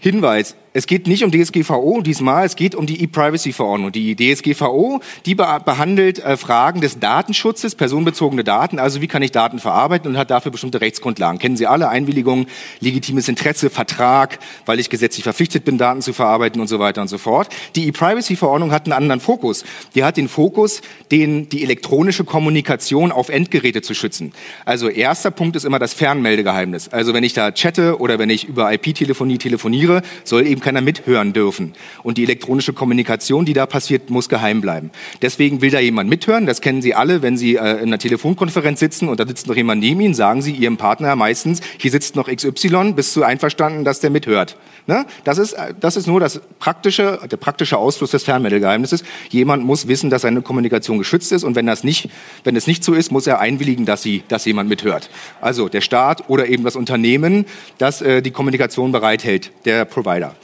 Hinweis, 0.00 0.54
es 0.72 0.86
geht 0.86 1.06
nicht 1.06 1.24
um 1.24 1.30
DSGVO 1.30 2.02
diesmal, 2.02 2.46
es 2.46 2.56
geht 2.56 2.74
um 2.74 2.86
die 2.86 3.02
E-Privacy-Verordnung. 3.02 3.92
Die 3.92 4.14
DSGVO, 4.14 5.00
die 5.26 5.34
be 5.34 5.46
behandelt 5.64 6.18
äh, 6.18 6.36
Fragen 6.36 6.80
des 6.80 7.00
Datenschutzes, 7.00 7.74
personenbezogene 7.74 8.44
Daten, 8.44 8.78
also 8.78 9.00
wie 9.00 9.08
kann 9.08 9.22
ich 9.22 9.32
Daten 9.32 9.58
verarbeiten 9.58 10.10
und 10.10 10.18
hat 10.18 10.30
dafür 10.30 10.52
bestimmte 10.52 10.80
Rechtsgrundlagen. 10.80 11.38
Kennen 11.38 11.56
Sie 11.56 11.66
alle, 11.66 11.88
Einwilligung, 11.88 12.46
legitimes 12.80 13.28
Interesse, 13.28 13.70
Vertrag, 13.70 14.38
weil 14.66 14.78
ich 14.78 14.90
gesetzlich 14.90 15.24
verpflichtet 15.24 15.64
bin, 15.64 15.78
Daten 15.78 16.02
zu 16.02 16.12
verarbeiten 16.12 16.60
und 16.60 16.68
so 16.68 16.78
weiter 16.78 17.00
und 17.00 17.08
so 17.08 17.18
fort. 17.18 17.48
Die 17.74 17.88
E-Privacy-Verordnung 17.88 18.70
hat 18.70 18.86
einen 18.86 18.92
anderen 18.92 19.20
Fokus. 19.20 19.64
Die 19.94 20.04
hat 20.04 20.16
den 20.16 20.28
Fokus, 20.28 20.82
den, 21.10 21.48
die 21.48 21.62
elektronische 21.62 22.24
Kommunikation 22.24 23.10
auf 23.10 23.30
Endgeräte 23.30 23.82
zu 23.82 23.94
schützen. 23.94 24.32
Also 24.64 24.88
erster 24.88 25.30
Punkt 25.30 25.56
ist 25.56 25.64
immer 25.64 25.78
das 25.78 25.94
Fernmeldegeheimnis. 25.94 26.88
Also 26.88 27.14
wenn 27.14 27.24
ich 27.24 27.32
da 27.32 27.50
chatte 27.52 27.98
oder 27.98 28.18
wenn 28.18 28.30
ich 28.30 28.44
über 28.44 28.72
IP-Telefonie 28.72 29.38
telefoniere, 29.38 30.02
soll 30.24 30.46
eben 30.46 30.60
keiner 30.68 30.82
mithören 30.82 31.32
dürfen. 31.32 31.72
Und 32.02 32.18
die 32.18 32.24
elektronische 32.24 32.74
Kommunikation, 32.74 33.46
die 33.46 33.54
da 33.54 33.64
passiert, 33.64 34.10
muss 34.10 34.28
geheim 34.28 34.60
bleiben. 34.60 34.90
Deswegen 35.22 35.62
will 35.62 35.70
da 35.70 35.80
jemand 35.80 36.10
mithören. 36.10 36.44
Das 36.44 36.60
kennen 36.60 36.82
Sie 36.82 36.94
alle, 36.94 37.22
wenn 37.22 37.38
Sie 37.38 37.56
äh, 37.56 37.76
in 37.76 37.88
einer 37.88 37.98
Telefonkonferenz 37.98 38.78
sitzen 38.78 39.08
und 39.08 39.18
da 39.18 39.26
sitzt 39.26 39.46
noch 39.46 39.56
jemand 39.56 39.80
neben 39.80 39.98
Ihnen, 40.02 40.12
sagen 40.12 40.42
Sie 40.42 40.52
Ihrem 40.52 40.76
Partner 40.76 41.16
meistens, 41.16 41.62
hier 41.78 41.90
sitzt 41.90 42.16
noch 42.16 42.28
XY, 42.28 42.92
bist 42.94 43.16
du 43.16 43.22
einverstanden, 43.22 43.86
dass 43.86 44.00
der 44.00 44.10
mithört? 44.10 44.58
Ne? 44.86 45.06
Das, 45.24 45.38
ist, 45.38 45.54
äh, 45.54 45.72
das 45.80 45.96
ist 45.96 46.06
nur 46.06 46.20
das 46.20 46.38
praktische, 46.58 47.18
der 47.30 47.38
praktische 47.38 47.78
Ausfluss 47.78 48.10
des 48.10 48.24
Fernmeldegeheimnisses. 48.24 49.04
Jemand 49.30 49.64
muss 49.64 49.88
wissen, 49.88 50.10
dass 50.10 50.20
seine 50.20 50.42
Kommunikation 50.42 50.98
geschützt 50.98 51.32
ist 51.32 51.44
und 51.44 51.54
wenn 51.56 51.64
das 51.64 51.82
nicht, 51.82 52.10
wenn 52.44 52.56
es 52.56 52.66
nicht 52.66 52.84
so 52.84 52.92
ist, 52.92 53.10
muss 53.10 53.26
er 53.26 53.40
einwilligen, 53.40 53.86
dass, 53.86 54.02
sie, 54.02 54.22
dass 54.28 54.44
jemand 54.44 54.68
mithört. 54.68 55.08
Also 55.40 55.70
der 55.70 55.80
Staat 55.80 56.28
oder 56.28 56.46
eben 56.46 56.64
das 56.64 56.76
Unternehmen, 56.76 57.46
das 57.78 58.02
äh, 58.02 58.20
die 58.20 58.32
Kommunikation 58.32 58.92
bereithält, 58.92 59.50
der 59.64 59.86
Provider. 59.86 60.36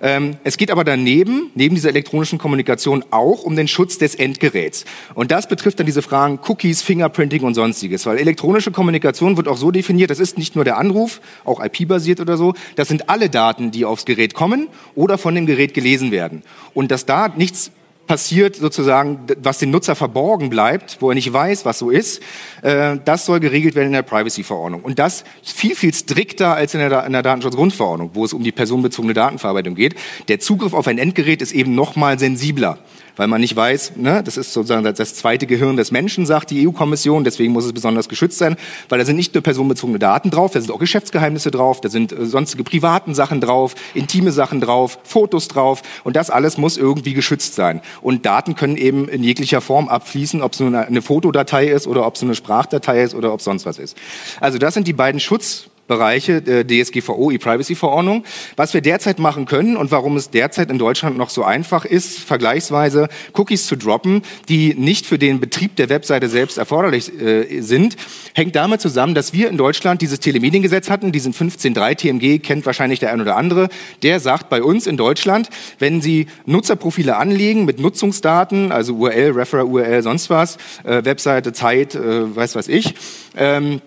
Ähm, 0.00 0.36
es 0.44 0.56
geht 0.56 0.70
aber 0.70 0.84
daneben, 0.84 1.50
neben 1.54 1.74
dieser 1.74 1.90
elektronischen 1.90 2.38
Kommunikation, 2.38 3.04
auch 3.10 3.42
um 3.42 3.56
den 3.56 3.68
Schutz 3.68 3.98
des 3.98 4.14
Endgeräts. 4.14 4.84
Und 5.14 5.30
das 5.30 5.48
betrifft 5.48 5.78
dann 5.78 5.86
diese 5.86 6.02
Fragen 6.02 6.38
Cookies, 6.46 6.82
Fingerprinting 6.82 7.42
und 7.42 7.54
sonstiges. 7.54 8.06
Weil 8.06 8.18
elektronische 8.18 8.70
Kommunikation 8.70 9.36
wird 9.36 9.48
auch 9.48 9.56
so 9.56 9.70
definiert, 9.70 10.10
das 10.10 10.18
ist 10.18 10.38
nicht 10.38 10.54
nur 10.54 10.64
der 10.64 10.78
Anruf, 10.78 11.20
auch 11.44 11.64
IP-basiert 11.64 12.20
oder 12.20 12.36
so, 12.36 12.54
das 12.76 12.88
sind 12.88 13.08
alle 13.08 13.30
Daten, 13.30 13.70
die 13.70 13.84
aufs 13.84 14.04
Gerät 14.04 14.34
kommen 14.34 14.68
oder 14.94 15.18
von 15.18 15.34
dem 15.34 15.46
Gerät 15.46 15.74
gelesen 15.74 16.10
werden. 16.10 16.42
Und 16.74 16.90
dass 16.90 17.06
da 17.06 17.28
nichts 17.28 17.70
passiert 18.06 18.56
sozusagen, 18.56 19.20
was 19.42 19.58
dem 19.58 19.70
Nutzer 19.70 19.94
verborgen 19.94 20.50
bleibt, 20.50 20.98
wo 21.00 21.10
er 21.10 21.14
nicht 21.14 21.32
weiß, 21.32 21.64
was 21.64 21.78
so 21.78 21.90
ist, 21.90 22.20
äh, 22.62 22.96
das 23.04 23.26
soll 23.26 23.40
geregelt 23.40 23.74
werden 23.74 23.88
in 23.88 23.92
der 23.92 24.02
Privacy-Verordnung. 24.02 24.82
Und 24.82 24.98
das 24.98 25.24
viel, 25.42 25.74
viel 25.74 25.94
strikter 25.94 26.54
als 26.54 26.74
in 26.74 26.80
der, 26.80 27.06
in 27.06 27.12
der 27.12 27.22
Datenschutzgrundverordnung, 27.22 28.10
wo 28.14 28.24
es 28.24 28.32
um 28.32 28.42
die 28.42 28.52
personenbezogene 28.52 29.14
Datenverarbeitung 29.14 29.74
geht. 29.74 29.94
Der 30.28 30.40
Zugriff 30.40 30.74
auf 30.74 30.86
ein 30.86 30.98
Endgerät 30.98 31.42
ist 31.42 31.52
eben 31.52 31.74
noch 31.74 31.96
mal 31.96 32.18
sensibler 32.18 32.78
weil 33.16 33.28
man 33.28 33.40
nicht 33.40 33.54
weiß, 33.54 33.92
ne, 33.96 34.22
das 34.22 34.36
ist 34.36 34.52
sozusagen 34.52 34.84
das 34.84 35.14
zweite 35.14 35.46
Gehirn 35.46 35.76
des 35.76 35.90
Menschen, 35.90 36.26
sagt 36.26 36.50
die 36.50 36.66
EU-Kommission, 36.66 37.24
deswegen 37.24 37.52
muss 37.52 37.64
es 37.64 37.72
besonders 37.72 38.08
geschützt 38.08 38.38
sein, 38.38 38.56
weil 38.88 38.98
da 38.98 39.04
sind 39.04 39.16
nicht 39.16 39.34
nur 39.34 39.42
personenbezogene 39.42 39.98
Daten 39.98 40.30
drauf, 40.30 40.52
da 40.52 40.60
sind 40.60 40.70
auch 40.70 40.78
Geschäftsgeheimnisse 40.78 41.50
drauf, 41.50 41.80
da 41.80 41.88
sind 41.88 42.12
äh, 42.12 42.26
sonstige 42.26 42.64
privaten 42.64 43.14
Sachen 43.14 43.40
drauf, 43.40 43.74
intime 43.94 44.32
Sachen 44.32 44.60
drauf, 44.60 44.98
Fotos 45.04 45.48
drauf 45.48 45.82
und 46.02 46.16
das 46.16 46.30
alles 46.30 46.58
muss 46.58 46.76
irgendwie 46.76 47.14
geschützt 47.14 47.54
sein. 47.54 47.80
Und 48.02 48.26
Daten 48.26 48.54
können 48.54 48.76
eben 48.76 49.08
in 49.08 49.22
jeglicher 49.22 49.60
Form 49.60 49.88
abfließen, 49.88 50.42
ob 50.42 50.52
es 50.52 50.60
nur 50.60 50.76
eine, 50.78 51.02
Fotodatei 51.02 51.68
ist 51.68 51.86
oder 51.86 52.06
ob 52.06 52.16
es 52.16 52.22
eine 52.22 52.34
Sprachdatei 52.34 53.02
ist 53.02 53.14
oder 53.14 53.32
ob 53.32 53.42
sonst 53.42 53.66
was 53.66 53.78
ist. 53.78 53.96
Also 54.40 54.58
das 54.58 54.74
sind 54.74 54.88
die 54.88 54.92
beiden 54.92 55.20
Schutz 55.20 55.68
Bereiche 55.86 56.40
der 56.40 56.66
DSGVO, 56.66 57.30
E-Privacy-Verordnung. 57.30 58.24
Was 58.56 58.74
wir 58.74 58.80
derzeit 58.80 59.18
machen 59.18 59.44
können 59.46 59.76
und 59.76 59.90
warum 59.90 60.16
es 60.16 60.30
derzeit 60.30 60.70
in 60.70 60.78
Deutschland 60.78 61.16
noch 61.16 61.30
so 61.30 61.44
einfach 61.44 61.84
ist, 61.84 62.18
vergleichsweise 62.18 63.08
Cookies 63.34 63.66
zu 63.66 63.76
droppen, 63.76 64.22
die 64.48 64.74
nicht 64.74 65.06
für 65.06 65.18
den 65.18 65.40
Betrieb 65.40 65.76
der 65.76 65.88
Webseite 65.88 66.28
selbst 66.28 66.58
erforderlich 66.58 67.12
äh, 67.20 67.60
sind, 67.60 67.96
hängt 68.34 68.56
damit 68.56 68.80
zusammen, 68.80 69.14
dass 69.14 69.32
wir 69.32 69.48
in 69.48 69.58
Deutschland 69.58 70.00
dieses 70.00 70.20
Telemediengesetz 70.20 70.88
hatten, 70.88 71.12
diesen 71.12 71.34
15.3 71.34 71.94
TMG, 71.96 72.42
kennt 72.42 72.66
wahrscheinlich 72.66 73.00
der 73.00 73.12
ein 73.12 73.20
oder 73.20 73.36
andere, 73.36 73.68
der 74.02 74.20
sagt 74.20 74.48
bei 74.48 74.62
uns 74.62 74.86
in 74.86 74.96
Deutschland, 74.96 75.48
wenn 75.78 76.00
Sie 76.00 76.26
Nutzerprofile 76.46 77.16
anlegen 77.16 77.64
mit 77.64 77.78
Nutzungsdaten, 77.78 78.72
also 78.72 78.94
URL, 78.94 79.32
Referer, 79.32 79.66
URL, 79.66 80.02
sonst 80.02 80.30
was, 80.30 80.56
äh, 80.84 81.04
Webseite, 81.04 81.52
Zeit, 81.52 81.94
äh, 81.94 82.34
weiß 82.34 82.54
was 82.54 82.68
ich, 82.68 82.94
ähm, 83.36 83.80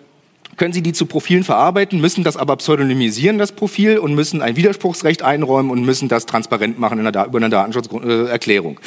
können 0.57 0.73
Sie 0.73 0.81
die 0.81 0.93
zu 0.93 1.05
Profilen 1.05 1.43
verarbeiten, 1.43 2.01
müssen 2.01 2.23
das 2.23 2.35
aber 2.35 2.57
pseudonymisieren, 2.57 3.37
das 3.37 3.51
Profil, 3.51 3.99
und 3.99 4.15
müssen 4.15 4.41
ein 4.41 4.55
Widerspruchsrecht 4.55 5.21
einräumen 5.21 5.71
und 5.71 5.83
müssen 5.83 6.09
das 6.09 6.25
transparent 6.25 6.79
machen 6.79 6.99
in 6.99 7.07
einer, 7.07 7.25
über 7.25 7.37
eine 7.37 7.49
Datenschutzerklärung. 7.49 8.79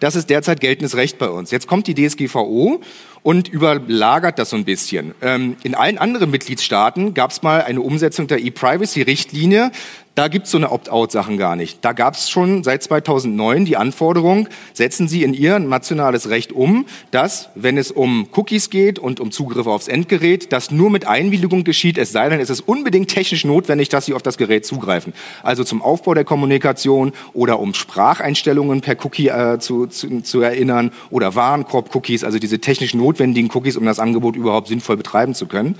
Das 0.00 0.16
ist 0.16 0.30
derzeit 0.30 0.60
geltendes 0.60 0.96
Recht 0.96 1.18
bei 1.18 1.28
uns. 1.28 1.50
Jetzt 1.50 1.66
kommt 1.66 1.86
die 1.86 1.94
DSGVO 1.94 2.80
und 3.22 3.48
überlagert 3.48 4.38
das 4.38 4.50
so 4.50 4.56
ein 4.56 4.64
bisschen. 4.64 5.14
Ähm, 5.22 5.56
in 5.62 5.74
allen 5.74 5.98
anderen 5.98 6.30
Mitgliedstaaten 6.30 7.14
gab 7.14 7.30
es 7.30 7.42
mal 7.42 7.62
eine 7.62 7.80
Umsetzung 7.80 8.26
der 8.26 8.42
E-Privacy-Richtlinie. 8.42 9.70
Da 10.16 10.28
gibt 10.28 10.46
es 10.46 10.52
so 10.52 10.58
eine 10.58 10.72
Opt-out-Sachen 10.72 11.38
gar 11.38 11.54
nicht. 11.54 11.84
Da 11.84 11.92
gab 11.92 12.14
es 12.14 12.28
schon 12.28 12.64
seit 12.64 12.82
2009 12.82 13.64
die 13.64 13.76
Anforderung, 13.76 14.48
setzen 14.74 15.08
Sie 15.08 15.22
in 15.22 15.34
Ihr 15.34 15.58
nationales 15.60 16.28
Recht 16.28 16.52
um, 16.52 16.84
dass, 17.12 17.48
wenn 17.54 17.78
es 17.78 17.92
um 17.92 18.28
Cookies 18.32 18.70
geht 18.70 18.98
und 18.98 19.20
um 19.20 19.30
Zugriff 19.30 19.66
aufs 19.66 19.86
Endgerät, 19.88 20.52
das 20.52 20.72
nur 20.72 20.90
mit 20.90 21.06
Einwilligung 21.06 21.62
geschieht, 21.62 21.96
es 21.96 22.10
sei 22.10 22.28
denn, 22.28 22.40
es 22.40 22.50
ist 22.50 22.62
unbedingt 22.62 23.08
technisch 23.08 23.44
notwendig, 23.44 23.88
dass 23.88 24.06
Sie 24.06 24.12
auf 24.12 24.22
das 24.22 24.36
Gerät 24.36 24.66
zugreifen. 24.66 25.14
Also 25.44 25.62
zum 25.62 25.80
Aufbau 25.80 26.12
der 26.12 26.24
Kommunikation 26.24 27.12
oder 27.32 27.60
um 27.60 27.72
Spracheinstellungen 27.72 28.80
per 28.80 28.96
Cookie 29.04 29.28
äh, 29.28 29.58
zu, 29.60 29.86
zu, 29.86 30.22
zu 30.22 30.40
erinnern 30.40 30.90
oder 31.10 31.36
Warenkorb-Cookies, 31.36 32.24
also 32.24 32.38
diese 32.38 32.58
technisch 32.58 32.94
notwendigen 32.94 33.09
Cookies, 33.52 33.76
um 33.76 33.84
das 33.84 33.98
Angebot 33.98 34.36
überhaupt 34.36 34.68
sinnvoll 34.68 34.96
betreiben 34.96 35.34
zu 35.34 35.46
können. 35.46 35.76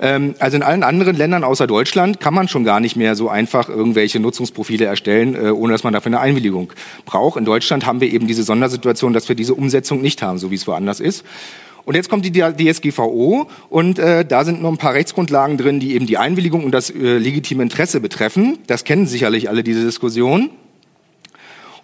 Ähm, 0.00 0.34
also 0.38 0.56
in 0.56 0.62
allen 0.62 0.82
anderen 0.82 1.16
Ländern 1.16 1.44
außer 1.44 1.66
Deutschland 1.66 2.20
kann 2.20 2.34
man 2.34 2.48
schon 2.48 2.64
gar 2.64 2.80
nicht 2.80 2.96
mehr 2.96 3.16
so 3.16 3.28
einfach 3.28 3.68
irgendwelche 3.68 4.20
Nutzungsprofile 4.20 4.84
erstellen, 4.84 5.34
äh, 5.34 5.50
ohne 5.50 5.72
dass 5.72 5.84
man 5.84 5.92
dafür 5.92 6.10
eine 6.10 6.20
Einwilligung 6.20 6.72
braucht. 7.04 7.38
In 7.38 7.44
Deutschland 7.44 7.86
haben 7.86 8.00
wir 8.00 8.12
eben 8.12 8.26
diese 8.26 8.42
Sondersituation, 8.42 9.12
dass 9.12 9.28
wir 9.28 9.36
diese 9.36 9.54
Umsetzung 9.54 10.02
nicht 10.02 10.22
haben, 10.22 10.38
so 10.38 10.50
wie 10.50 10.56
es 10.56 10.66
woanders 10.66 11.00
ist. 11.00 11.24
Und 11.84 11.94
jetzt 11.94 12.10
kommt 12.10 12.26
die 12.26 12.32
DSGVO 12.32 13.48
und 13.70 13.98
äh, 13.98 14.22
da 14.22 14.44
sind 14.44 14.60
noch 14.60 14.70
ein 14.70 14.76
paar 14.76 14.92
Rechtsgrundlagen 14.92 15.56
drin, 15.56 15.80
die 15.80 15.94
eben 15.94 16.04
die 16.04 16.18
Einwilligung 16.18 16.64
und 16.64 16.72
das 16.72 16.90
äh, 16.90 17.16
legitime 17.16 17.62
Interesse 17.62 18.00
betreffen. 18.00 18.58
Das 18.66 18.84
kennen 18.84 19.06
sicherlich 19.06 19.48
alle 19.48 19.62
diese 19.62 19.86
Diskussion. 19.86 20.50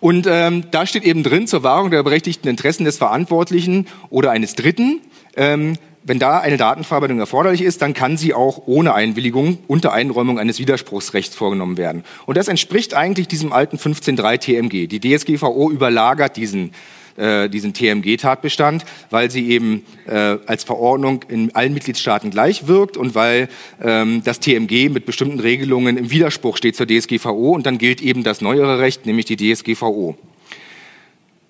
Und 0.04 0.26
ähm, 0.28 0.64
da 0.70 0.84
steht 0.84 1.04
eben 1.04 1.22
drin 1.22 1.46
zur 1.46 1.62
Wahrung 1.62 1.90
der 1.90 2.02
berechtigten 2.02 2.46
Interessen 2.46 2.84
des 2.84 2.98
Verantwortlichen 2.98 3.86
oder 4.10 4.32
eines 4.32 4.54
Dritten. 4.54 5.00
Ähm, 5.34 5.78
wenn 6.02 6.18
da 6.18 6.40
eine 6.40 6.58
Datenverarbeitung 6.58 7.20
erforderlich 7.20 7.62
ist, 7.62 7.80
dann 7.80 7.94
kann 7.94 8.18
sie 8.18 8.34
auch 8.34 8.64
ohne 8.66 8.92
Einwilligung 8.92 9.56
unter 9.66 9.94
Einräumung 9.94 10.38
eines 10.38 10.58
Widerspruchsrechts 10.58 11.34
vorgenommen 11.34 11.78
werden. 11.78 12.04
Und 12.26 12.36
das 12.36 12.48
entspricht 12.48 12.92
eigentlich 12.92 13.28
diesem 13.28 13.54
alten 13.54 13.78
15.3 13.78 14.40
TMG. 14.40 14.88
Die 14.88 15.00
DSGVO 15.00 15.70
überlagert 15.70 16.36
diesen 16.36 16.72
äh, 17.16 17.48
diesen 17.48 17.72
TMG-Tatbestand, 17.74 18.84
weil 19.10 19.30
sie 19.30 19.48
eben 19.50 19.84
äh, 20.06 20.38
als 20.46 20.64
Verordnung 20.64 21.24
in 21.28 21.54
allen 21.54 21.74
Mitgliedstaaten 21.74 22.30
gleich 22.30 22.66
wirkt 22.66 22.96
und 22.96 23.14
weil 23.14 23.48
ähm, 23.82 24.22
das 24.24 24.40
TMG 24.40 24.88
mit 24.90 25.06
bestimmten 25.06 25.40
Regelungen 25.40 25.96
im 25.96 26.10
Widerspruch 26.10 26.56
steht 26.56 26.76
zur 26.76 26.86
DSGVO 26.86 27.52
und 27.52 27.66
dann 27.66 27.78
gilt 27.78 28.00
eben 28.00 28.22
das 28.22 28.40
neuere 28.40 28.78
Recht, 28.78 29.06
nämlich 29.06 29.26
die 29.26 29.36
DSGVO. 29.36 30.16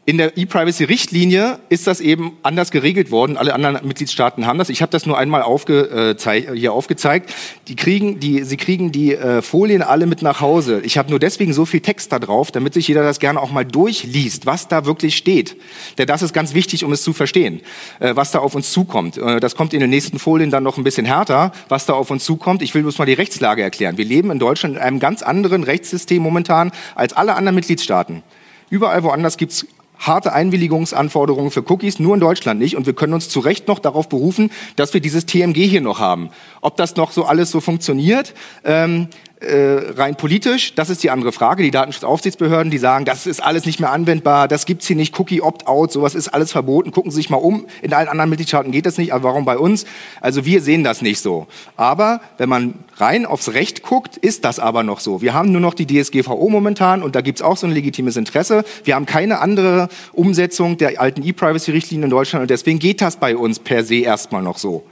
In 0.07 0.19
der 0.19 0.37
E-Privacy-Richtlinie 0.37 1.61
ist 1.71 1.87
das 1.87 2.01
eben 2.01 2.37
anders 2.43 2.71
geregelt 2.71 3.11
worden. 3.11 3.39
Alle 3.39 3.55
anderen 3.55 3.87
Mitgliedstaaten 3.87 4.45
haben 4.47 4.59
das. 4.59 4.69
Ich 4.69 4.83
habe 4.83 4.93
das 4.93 5.07
nur 5.07 5.17
einmal 5.17 5.41
aufge, 5.41 6.15
äh, 6.23 6.55
hier 6.55 6.75
aufgezeigt. 6.75 7.33
Die 7.69 7.77
kriegen 7.77 8.21
die, 8.21 8.43
sie 8.43 8.59
kriegen 8.59 8.93
die 8.93 9.15
äh, 9.15 9.41
Folien 9.41 9.81
alle 9.81 10.05
mit 10.05 10.21
nach 10.21 10.43
Hause. 10.43 10.83
Ich 10.85 10.99
habe 10.99 11.09
nur 11.09 11.19
deswegen 11.19 11.55
so 11.55 11.65
viel 11.65 11.81
Text 11.81 12.13
da 12.13 12.19
drauf, 12.19 12.51
damit 12.51 12.75
sich 12.75 12.87
jeder 12.87 13.03
das 13.03 13.19
gerne 13.19 13.41
auch 13.41 13.51
mal 13.51 13.65
durchliest, 13.65 14.45
was 14.45 14.69
da 14.69 14.85
wirklich 14.85 15.17
steht. 15.17 15.57
Denn 15.97 16.07
das 16.07 16.21
ist 16.21 16.35
ganz 16.35 16.53
wichtig, 16.53 16.85
um 16.85 16.93
es 16.93 17.03
zu 17.03 17.15
verstehen, 17.15 17.63
äh, 17.99 18.15
was 18.15 18.31
da 18.31 18.41
auf 18.41 18.55
uns 18.55 18.73
zukommt. 18.73 19.17
Äh, 19.17 19.41
das 19.41 19.57
kommt 19.57 19.73
in 19.73 19.81
den 19.81 19.89
nächsten 19.89 20.19
Folien 20.19 20.51
dann 20.51 20.65
noch 20.65 20.77
ein 20.77 20.85
bisschen 20.85 21.07
härter, 21.07 21.51
was 21.71 21.87
da 21.87 21.95
auf 21.95 22.11
uns 22.11 22.25
zukommt. 22.25 22.61
Ich 22.61 22.75
will 22.75 22.83
bloß 22.83 22.99
mal 22.99 23.07
die 23.07 23.15
Rechtslage 23.15 23.63
erklären. 23.63 23.97
Wir 23.97 24.05
leben 24.05 24.31
in 24.31 24.39
Deutschland 24.39 24.77
in 24.77 24.83
einem 24.83 24.99
ganz 24.99 25.23
anderen 25.23 25.63
Rechtssystem 25.63 26.23
momentan 26.23 26.73
als 26.95 27.15
alle 27.15 27.37
anderen 27.37 27.55
Mitgliedstaaten. 27.55 28.23
Überall 28.69 29.03
woanders 29.03 29.39
gibt's 29.39 29.67
harte 29.99 30.33
Einwilligungsanforderungen 30.33 31.51
für 31.51 31.71
Cookies, 31.71 31.99
nur 31.99 32.15
in 32.15 32.21
Deutschland 32.21 32.61
nicht. 32.61 32.77
Und 32.77 32.87
wir 32.87 32.95
können 32.95 33.15
uns 33.15 33.29
zu 33.29 33.41
Recht 33.41 33.69
noch 33.69 33.79
darauf 33.79 34.09
berufen, 34.09 34.51
dass 34.77 34.95
wir 34.95 35.01
dieses 35.01 35.27
TMG 35.27 35.67
hier 35.67 35.81
noch 35.81 36.01
haben. 36.01 36.31
Ob 36.61 36.77
das 36.77 36.97
noch 36.97 37.13
so 37.13 37.25
alles 37.25 37.51
so 37.51 37.61
funktioniert, 37.61 38.35
ähm, 38.65 39.09
äh, 39.45 39.93
rein 39.97 40.17
politisch, 40.17 40.75
das 40.75 40.91
ist 40.91 41.03
die 41.03 41.11
andere 41.11 41.33
Frage. 41.33 41.63
Die 41.63 41.71
Datenschutzaufsichtsbehörden, 41.71 42.71
die 42.71 42.79
sagen, 42.79 43.05
das 43.05 43.27
ist 43.27 43.43
alles 43.43 43.67
nicht 43.67 43.81
mehr 43.81 43.93
anwendbar, 43.93 44.49
das 44.49 44.67
gibt's 44.67 44.87
hier 44.87 44.97
nicht, 44.97 45.19
Cookie 45.19 45.41
Opt-out, 45.41 45.93
sowas 45.93 46.15
ist 46.15 46.29
alles 46.29 46.53
verboten. 46.53 46.91
Gucken 46.91 47.11
Sie 47.11 47.17
sich 47.17 47.31
mal 47.31 47.37
um. 47.37 47.67
In 47.83 47.93
allen 47.93 48.09
anderen 48.09 48.31
Mitgliedstaaten 48.31 48.73
geht 48.73 48.87
das 48.87 48.99
nicht, 48.99 49.13
aber 49.13 49.25
warum 49.25 49.45
bei 49.45 49.59
uns? 49.59 49.87
Also 50.21 50.45
wir 50.45 50.61
sehen 50.61 50.85
das 50.85 51.03
nicht 51.03 51.21
so. 51.21 51.47
Aber 51.77 52.21
wenn 52.39 52.49
man 52.49 52.75
rein 52.97 53.27
aufs 53.27 53.53
Recht 53.53 53.83
guckt, 53.83 54.17
ist 54.17 54.45
das 54.45 54.59
aber 54.59 54.83
noch 54.83 55.01
so. 55.01 55.23
Wir 55.23 55.35
haben 55.35 55.53
nur 55.53 55.61
noch 55.61 55.75
die 55.75 55.87
DSGVO 55.87 56.49
momentan 56.49 57.03
und 57.03 57.15
da 57.15 57.21
gibt's 57.21 57.43
auch 57.43 57.57
so 57.57 57.67
ein 57.67 57.73
legitimes 57.73 58.17
Interesse. 58.17 58.65
Wir 58.85 58.95
haben 58.95 59.07
keine 59.07 59.41
andere 59.41 59.89
Umsetzung 60.13 60.77
der 60.79 61.01
alten 61.01 61.23
E-Privacy-Richtlinie 61.23 62.05
in 62.05 62.11
Deutschland 62.11 62.43
und 62.43 62.51
deswegen 62.51 62.79
geht 62.79 63.01
das 63.01 63.17
bei 63.17 63.37
uns 63.37 63.59
per 63.59 63.85
se 63.85 63.97
erstmal 63.97 64.43
noch 64.43 64.59
so. 64.59 64.85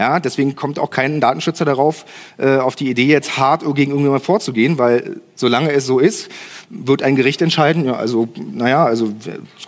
Ja, 0.00 0.18
deswegen 0.18 0.56
kommt 0.56 0.78
auch 0.78 0.88
kein 0.88 1.20
Datenschützer 1.20 1.66
darauf, 1.66 2.06
äh, 2.38 2.56
auf 2.56 2.74
die 2.74 2.88
Idee, 2.88 3.04
jetzt 3.04 3.36
hart 3.36 3.60
gegen 3.74 3.90
irgendjemand 3.90 4.24
vorzugehen, 4.24 4.78
weil 4.78 5.20
solange 5.34 5.72
es 5.72 5.84
so 5.84 5.98
ist, 5.98 6.30
wird 6.70 7.02
ein 7.02 7.16
Gericht 7.16 7.42
entscheiden, 7.42 7.84
ja, 7.84 7.96
also, 7.96 8.26
naja, 8.50 8.82
also, 8.82 9.12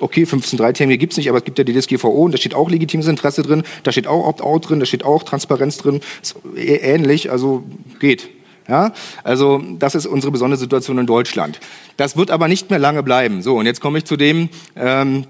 okay, 0.01 0.23
15.3 0.25 0.73
TMG 0.73 0.97
gibt's 0.97 1.19
nicht, 1.19 1.29
aber 1.29 1.37
es 1.37 1.45
gibt 1.45 1.59
ja 1.59 1.65
die 1.65 1.79
DSGVO 1.79 2.09
und 2.09 2.33
da 2.33 2.39
steht 2.39 2.55
auch 2.55 2.71
legitimes 2.71 3.09
Interesse 3.09 3.43
drin, 3.43 3.63
da 3.83 3.93
steht 3.93 4.07
auch 4.07 4.27
Opt-out 4.27 4.71
drin, 4.71 4.81
da 4.81 4.87
steht 4.87 5.05
auch 5.05 5.23
Transparenz 5.23 5.77
drin, 5.77 6.01
ist 6.23 6.37
ähnlich, 6.57 7.31
also 7.31 7.65
geht. 8.01 8.31
Ja, 8.67 8.95
also 9.25 9.61
das 9.79 9.95
ist 9.95 10.07
unsere 10.07 10.33
besondere 10.33 10.59
Situation 10.59 10.97
in 10.97 11.05
Deutschland. 11.05 11.61
Das 11.99 12.17
wird 12.17 12.31
aber 12.31 12.49
nicht 12.49 12.71
mehr 12.71 12.79
lange 12.79 13.03
bleiben. 13.03 13.43
So, 13.43 13.59
und 13.59 13.67
jetzt 13.67 13.83
komme 13.83 13.99
ich 13.99 14.07
zu 14.07 14.17
dem, 14.17 14.49
ähm, 14.77 15.27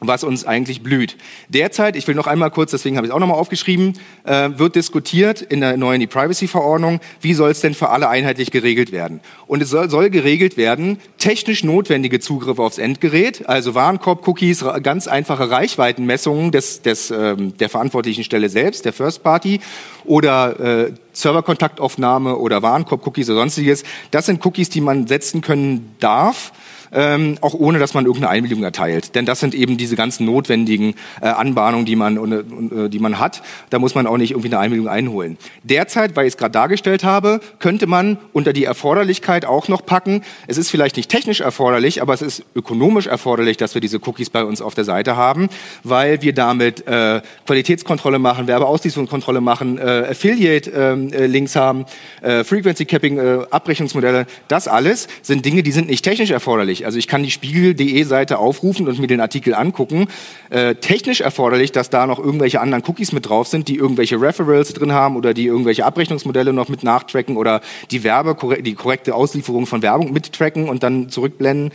was 0.00 0.24
uns 0.24 0.44
eigentlich 0.44 0.82
blüht. 0.82 1.16
Derzeit, 1.48 1.94
ich 1.94 2.08
will 2.08 2.14
noch 2.14 2.26
einmal 2.26 2.50
kurz, 2.50 2.70
deswegen 2.70 2.96
habe 2.96 3.06
ich 3.06 3.10
es 3.10 3.14
auch 3.14 3.20
nochmal 3.20 3.36
aufgeschrieben, 3.36 3.98
äh, 4.24 4.50
wird 4.56 4.74
diskutiert 4.74 5.42
in 5.42 5.60
der 5.60 5.76
neuen 5.76 6.00
E-Privacy-Verordnung, 6.00 7.00
wie 7.20 7.34
soll 7.34 7.50
es 7.50 7.60
denn 7.60 7.74
für 7.74 7.90
alle 7.90 8.08
einheitlich 8.08 8.50
geregelt 8.50 8.92
werden. 8.92 9.20
Und 9.46 9.62
es 9.62 9.68
soll, 9.68 9.90
soll 9.90 10.10
geregelt 10.10 10.56
werden, 10.56 10.98
technisch 11.18 11.64
notwendige 11.64 12.18
Zugriffe 12.18 12.62
aufs 12.62 12.78
Endgerät, 12.78 13.48
also 13.48 13.74
Warenkorb-Cookies, 13.74 14.64
ganz 14.82 15.06
einfache 15.06 15.50
Reichweitenmessungen 15.50 16.50
des, 16.50 16.80
des, 16.82 17.10
ähm, 17.10 17.56
der 17.58 17.68
verantwortlichen 17.68 18.24
Stelle 18.24 18.48
selbst, 18.48 18.86
der 18.86 18.94
First 18.94 19.22
Party, 19.22 19.60
oder 20.04 20.88
äh, 20.88 20.92
Serverkontaktaufnahme 21.12 22.36
oder 22.36 22.62
Warenkorb-Cookies 22.62 23.28
oder 23.28 23.40
sonstiges. 23.40 23.84
Das 24.10 24.26
sind 24.26 24.44
Cookies, 24.46 24.70
die 24.70 24.80
man 24.80 25.06
setzen 25.06 25.42
können 25.42 25.94
darf 26.00 26.52
ähm, 26.92 27.38
auch 27.40 27.54
ohne 27.54 27.78
dass 27.78 27.94
man 27.94 28.06
irgendeine 28.06 28.30
Einwilligung 28.30 28.64
erteilt. 28.64 29.14
Denn 29.14 29.26
das 29.26 29.40
sind 29.40 29.54
eben 29.54 29.76
diese 29.76 29.96
ganzen 29.96 30.26
notwendigen 30.26 30.94
äh, 31.20 31.26
Anbahnungen, 31.26 31.86
die 31.86 31.96
man, 31.96 32.16
äh, 32.16 32.88
die 32.88 32.98
man 32.98 33.18
hat. 33.18 33.42
Da 33.70 33.78
muss 33.78 33.94
man 33.94 34.06
auch 34.06 34.16
nicht 34.16 34.32
irgendwie 34.32 34.48
eine 34.48 34.58
Einwilligung 34.58 34.90
einholen. 34.90 35.38
Derzeit, 35.62 36.16
weil 36.16 36.26
ich 36.26 36.34
es 36.34 36.36
gerade 36.36 36.52
dargestellt 36.52 37.04
habe, 37.04 37.40
könnte 37.58 37.86
man 37.86 38.18
unter 38.32 38.52
die 38.52 38.64
Erforderlichkeit 38.64 39.44
auch 39.44 39.68
noch 39.68 39.84
packen. 39.84 40.22
Es 40.46 40.58
ist 40.58 40.70
vielleicht 40.70 40.96
nicht 40.96 41.10
technisch 41.10 41.40
erforderlich, 41.40 42.02
aber 42.02 42.14
es 42.14 42.22
ist 42.22 42.44
ökonomisch 42.54 43.06
erforderlich, 43.06 43.56
dass 43.56 43.74
wir 43.74 43.80
diese 43.80 43.98
Cookies 43.98 44.30
bei 44.30 44.44
uns 44.44 44.60
auf 44.60 44.74
der 44.74 44.84
Seite 44.84 45.16
haben, 45.16 45.48
weil 45.84 46.22
wir 46.22 46.32
damit 46.32 46.86
äh, 46.86 47.20
Qualitätskontrolle 47.46 48.18
machen, 48.18 48.46
Werbeauslieferungskontrolle 48.46 49.40
machen, 49.40 49.78
äh, 49.78 50.06
Affiliate-Links 50.10 51.56
ähm, 51.56 51.60
äh, 51.60 51.64
haben, 51.64 51.84
äh, 52.22 52.44
Frequency 52.44 52.84
Capping, 52.84 53.20
Abrechnungsmodelle. 53.50 54.26
Das 54.48 54.68
alles 54.68 55.08
sind 55.22 55.44
Dinge, 55.44 55.62
die 55.62 55.72
sind 55.72 55.88
nicht 55.88 56.04
technisch 56.04 56.30
erforderlich 56.30 56.79
erforderlich. 56.80 56.86
Also 56.86 56.98
ich 56.98 57.06
kann 57.06 57.22
die 57.22 57.30
spiegel.de 57.30 58.02
Seite 58.04 58.38
aufrufen 58.38 58.88
und 58.88 58.98
mir 58.98 59.06
den 59.06 59.20
Artikel 59.20 59.54
angucken. 59.54 60.08
Äh, 60.50 60.74
technisch 60.76 61.20
erforderlich, 61.20 61.72
dass 61.72 61.90
da 61.90 62.06
noch 62.06 62.18
irgendwelche 62.18 62.60
anderen 62.60 62.82
Cookies 62.86 63.12
mit 63.12 63.28
drauf 63.28 63.46
sind, 63.46 63.68
die 63.68 63.76
irgendwelche 63.76 64.20
Referrals 64.20 64.72
drin 64.74 64.92
haben 64.92 65.16
oder 65.16 65.34
die 65.34 65.46
irgendwelche 65.46 65.84
Abrechnungsmodelle 65.84 66.52
noch 66.52 66.68
mit 66.68 66.82
nachtracken 66.82 67.36
oder 67.36 67.60
die 67.90 68.04
Werbe, 68.04 68.36
die 68.62 68.74
korrekte 68.74 69.14
Auslieferung 69.14 69.66
von 69.66 69.82
Werbung 69.82 70.12
mittracken 70.12 70.68
und 70.68 70.82
dann 70.82 71.08
zurückblenden. 71.08 71.72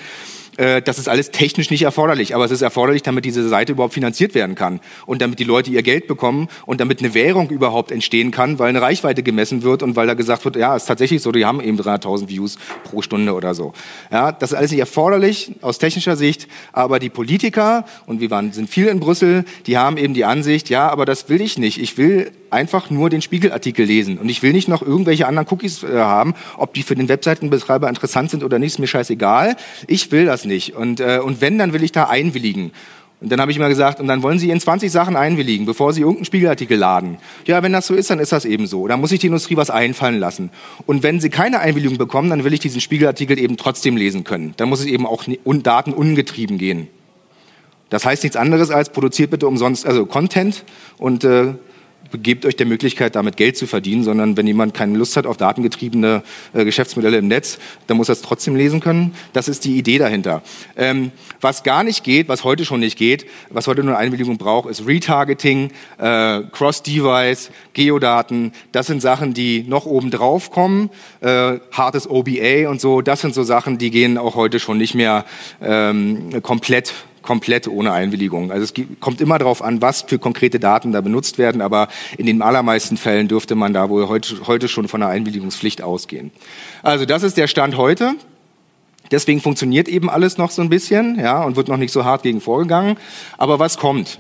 Äh, 0.58 0.82
das 0.82 1.00
ist 1.00 1.10
alles 1.10 1.32
technisch 1.32 1.70
nicht 1.70 1.84
erforderlich, 1.84 2.36
aber 2.36 2.46
es 2.46 2.52
ist 2.52 2.62
erforderlich, 2.62 3.04
damit 3.04 3.26
diese 3.26 3.48
Seite 3.48 3.74
überhaupt 3.74 3.94
finanziert 3.94 4.36
werden 4.36 4.56
kann 4.56 4.80
und 5.06 5.22
damit 5.22 5.40
die 5.40 5.44
Leute 5.44 5.70
ihr 5.72 5.84
Geld 5.84 6.08
bekommen 6.08 6.48
und 6.66 6.80
damit 6.80 7.00
eine 7.00 7.14
Währung 7.14 7.50
überhaupt 7.50 7.92
entstehen 7.92 8.32
kann, 8.32 8.60
weil 8.60 8.70
eine 8.70 8.82
Reichweite 8.82 9.24
gemessen 9.24 9.64
wird 9.64 9.84
und 9.84 9.96
weil 9.96 10.08
da 10.08 10.14
gesagt 10.14 10.46
wird, 10.46 10.56
ja, 10.56 10.76
ist 10.76 10.86
tatsächlich 10.86 11.22
so, 11.22 11.32
die 11.32 11.46
haben 11.46 11.62
eben 11.62 11.78
300.000 11.78 12.30
Views 12.30 12.58
pro 12.84 13.02
Stunde 13.02 13.34
oder 13.34 13.54
so. 13.54 13.74
Ja, 14.12 14.32
das 14.32 14.52
ist 14.52 14.58
alles 14.58 14.72
nicht 14.72 14.80
erforderlich 14.80 15.52
aus 15.62 15.78
technischer 15.78 16.16
Sicht, 16.16 16.48
aber 16.72 17.00
die 17.00 17.10
Politiker 17.10 17.86
und 18.06 18.22
wir 18.22 18.32
waren 18.32 18.52
sind 18.52 18.70
viel 18.70 18.88
in 18.88 19.00
Brüssel, 19.00 19.46
die 19.68 19.78
haben 19.78 19.98
eben 19.98 20.14
die 20.14 20.26
Ansicht, 20.26 20.70
ja, 20.70 20.90
aber 20.90 21.06
das 21.06 21.30
will 21.30 21.42
ich 21.42 21.58
nicht. 21.58 21.82
Ich 21.82 21.98
will 21.98 22.32
einfach 22.56 22.90
nur 22.90 23.10
den 23.10 23.22
Spiegelartikel 23.22 23.86
lesen 23.86 24.18
und 24.18 24.30
ich 24.30 24.42
will 24.42 24.54
nicht 24.54 24.68
noch 24.68 24.82
irgendwelche 24.82 25.28
anderen 25.28 25.48
Cookies 25.50 25.84
äh, 25.84 25.98
haben, 25.98 26.34
ob 26.58 26.74
die 26.74 26.84
für 26.84 26.96
den 26.96 27.10
Webseitenbetreiber 27.10 27.90
interessant 27.90 28.32
sind 28.32 28.44
oder 28.44 28.60
nicht, 28.60 28.74
ist 28.74 28.80
mir 28.80 28.88
scheißegal. 28.88 29.58
Ich 29.88 30.12
will 30.12 30.30
das 30.46 30.52
nicht 30.52 30.76
und 30.76 31.00
äh, 31.00 31.20
und 31.24 31.42
wenn, 31.42 31.58
dann 31.58 31.74
will 31.74 31.84
ich 31.84 31.92
da 31.92 32.06
einwilligen. 32.06 32.72
Und 33.22 33.32
dann 33.32 33.40
habe 33.40 33.50
ich 33.50 33.58
immer 33.58 33.70
gesagt, 33.70 34.02
und 34.02 34.08
dann 34.08 34.22
wollen 34.24 34.40
Sie 34.40 34.50
in 34.50 34.60
20 34.60 34.92
Sachen 34.92 35.16
einwilligen, 35.16 35.66
bevor 35.66 35.94
Sie 35.94 36.02
irgendeinen 36.02 36.26
Spiegelartikel 36.26 36.78
laden. 36.78 37.18
Ja, 37.46 37.64
wenn 37.64 37.72
das 37.72 37.88
so 37.88 37.96
ist, 37.96 38.10
dann 38.10 38.20
ist 38.20 38.34
das 38.34 38.44
eben 38.44 38.68
so. 38.68 38.88
Da 38.88 38.98
muss 38.98 39.10
sich 39.10 39.20
die 39.20 39.28
Industrie 39.28 39.56
was 39.56 39.70
einfallen 39.70 40.20
lassen. 40.20 40.52
Und 40.86 41.02
wenn 41.02 41.22
Sie 41.22 41.30
keine 41.30 41.60
Einwilligung 41.60 41.98
bekommen, 41.98 42.30
dann 42.30 42.44
will 42.44 42.54
ich 42.54 42.60
diesen 42.60 42.82
Spiegelartikel 42.82 43.40
eben 43.40 43.56
trotzdem 43.56 43.96
lesen 43.96 44.26
können. 44.26 44.54
Dann 44.58 44.68
muss 44.68 44.82
es 44.82 44.86
eben 44.86 45.08
auch 45.08 45.24
Daten 45.64 45.94
ungetrieben 45.94 46.58
gehen. 46.58 46.90
Das 47.90 48.06
heißt 48.06 48.24
nichts 48.24 48.36
anderes 48.36 48.70
als 48.70 48.92
produziert 48.92 49.32
bitte 49.32 49.48
umsonst, 49.48 49.86
also 49.86 50.06
Content 50.06 50.66
und 50.98 51.24
äh, 51.24 51.54
gebt 52.12 52.46
euch 52.46 52.56
der 52.56 52.66
Möglichkeit, 52.66 53.16
damit 53.16 53.38
Geld 53.38 53.58
zu 53.58 53.68
verdienen, 53.68 54.04
sondern 54.04 54.38
wenn 54.38 54.48
jemand 54.48 54.74
keine 54.74 54.98
Lust 54.98 55.18
hat 55.18 55.26
auf 55.26 55.38
datengetriebene 55.38 56.24
äh, 56.54 56.66
Geschäftsmodelle 56.66 57.18
im 57.18 57.28
Netz, 57.28 57.58
dann 57.88 57.98
muss 57.98 58.10
er 58.10 58.14
es 58.14 58.22
trotzdem 58.22 58.56
lesen 58.56 58.80
können. 58.80 59.16
Das 59.34 59.48
ist 59.48 59.66
die 59.66 59.78
Idee 59.78 59.98
dahinter. 59.98 60.42
Ähm, 60.76 61.12
was 61.42 61.64
gar 61.64 61.84
nicht 61.84 62.04
geht, 62.04 62.28
was 62.28 62.44
heute 62.44 62.66
schon 62.66 62.80
nicht 62.80 62.98
geht, 62.98 63.26
was 63.50 63.68
heute 63.68 63.84
nur 63.84 63.98
eine 63.98 64.06
Einwilligung 64.06 64.38
braucht, 64.38 64.70
ist 64.70 64.88
Retargeting, 64.88 65.72
äh, 65.98 66.42
Cross-Device, 66.52 67.52
Geodaten. 67.74 68.54
Das 68.72 68.88
sind 68.88 69.02
Sachen, 69.02 69.34
die 69.34 69.64
noch 69.68 69.86
oben 69.86 70.12
drauf 70.12 70.52
kommen. 70.52 70.90
Äh, 71.22 71.60
hartes 71.72 72.10
OBA 72.10 72.70
und 72.70 72.82
so, 72.82 73.02
das 73.02 73.22
sind 73.22 73.34
so 73.34 73.44
Sachen, 73.44 73.78
die 73.78 73.92
gehen 73.92 74.18
auch 74.18 74.36
heute 74.36 74.60
schon 74.60 74.78
nicht 74.78 74.96
mehr 74.96 75.26
ähm, 75.62 76.42
komplett 76.42 76.94
komplett 77.26 77.68
ohne 77.68 77.92
Einwilligung. 77.92 78.52
Also 78.52 78.64
es 78.64 78.74
kommt 79.02 79.20
immer 79.20 79.38
darauf 79.38 79.62
an, 79.62 79.82
was 79.82 80.04
für 80.04 80.20
konkrete 80.20 80.60
Daten 80.60 80.94
da 80.94 81.02
benutzt 81.02 81.38
werden, 81.38 81.62
aber 81.62 81.90
in 82.18 82.26
den 82.26 82.42
allermeisten 82.42 82.96
Fällen 82.96 83.28
dürfte 83.28 83.56
man 83.56 83.74
da 83.74 83.90
wohl 83.90 84.08
heute, 84.08 84.48
heute 84.48 84.68
schon 84.68 84.88
von 84.88 85.04
einer 85.04 85.12
Einwilligungspflicht 85.12 85.82
ausgehen. 85.82 86.32
Also 86.84 87.06
das 87.06 87.24
ist 87.24 87.36
der 87.36 87.48
Stand 87.48 87.76
heute. 87.76 88.14
Deswegen 89.12 89.42
funktioniert 89.42 89.88
eben 89.88 90.10
alles 90.10 90.38
noch 90.38 90.52
so 90.52 90.62
ein 90.62 90.70
bisschen, 90.70 91.20
ja, 91.20 91.44
und 91.44 91.56
wird 91.56 91.68
noch 91.68 91.78
nicht 91.78 91.92
so 91.92 92.06
hart 92.06 92.24
gegen 92.24 92.42
vorgegangen. 92.42 92.98
Aber 93.38 93.60
was 93.60 93.78
kommt? 93.78 94.20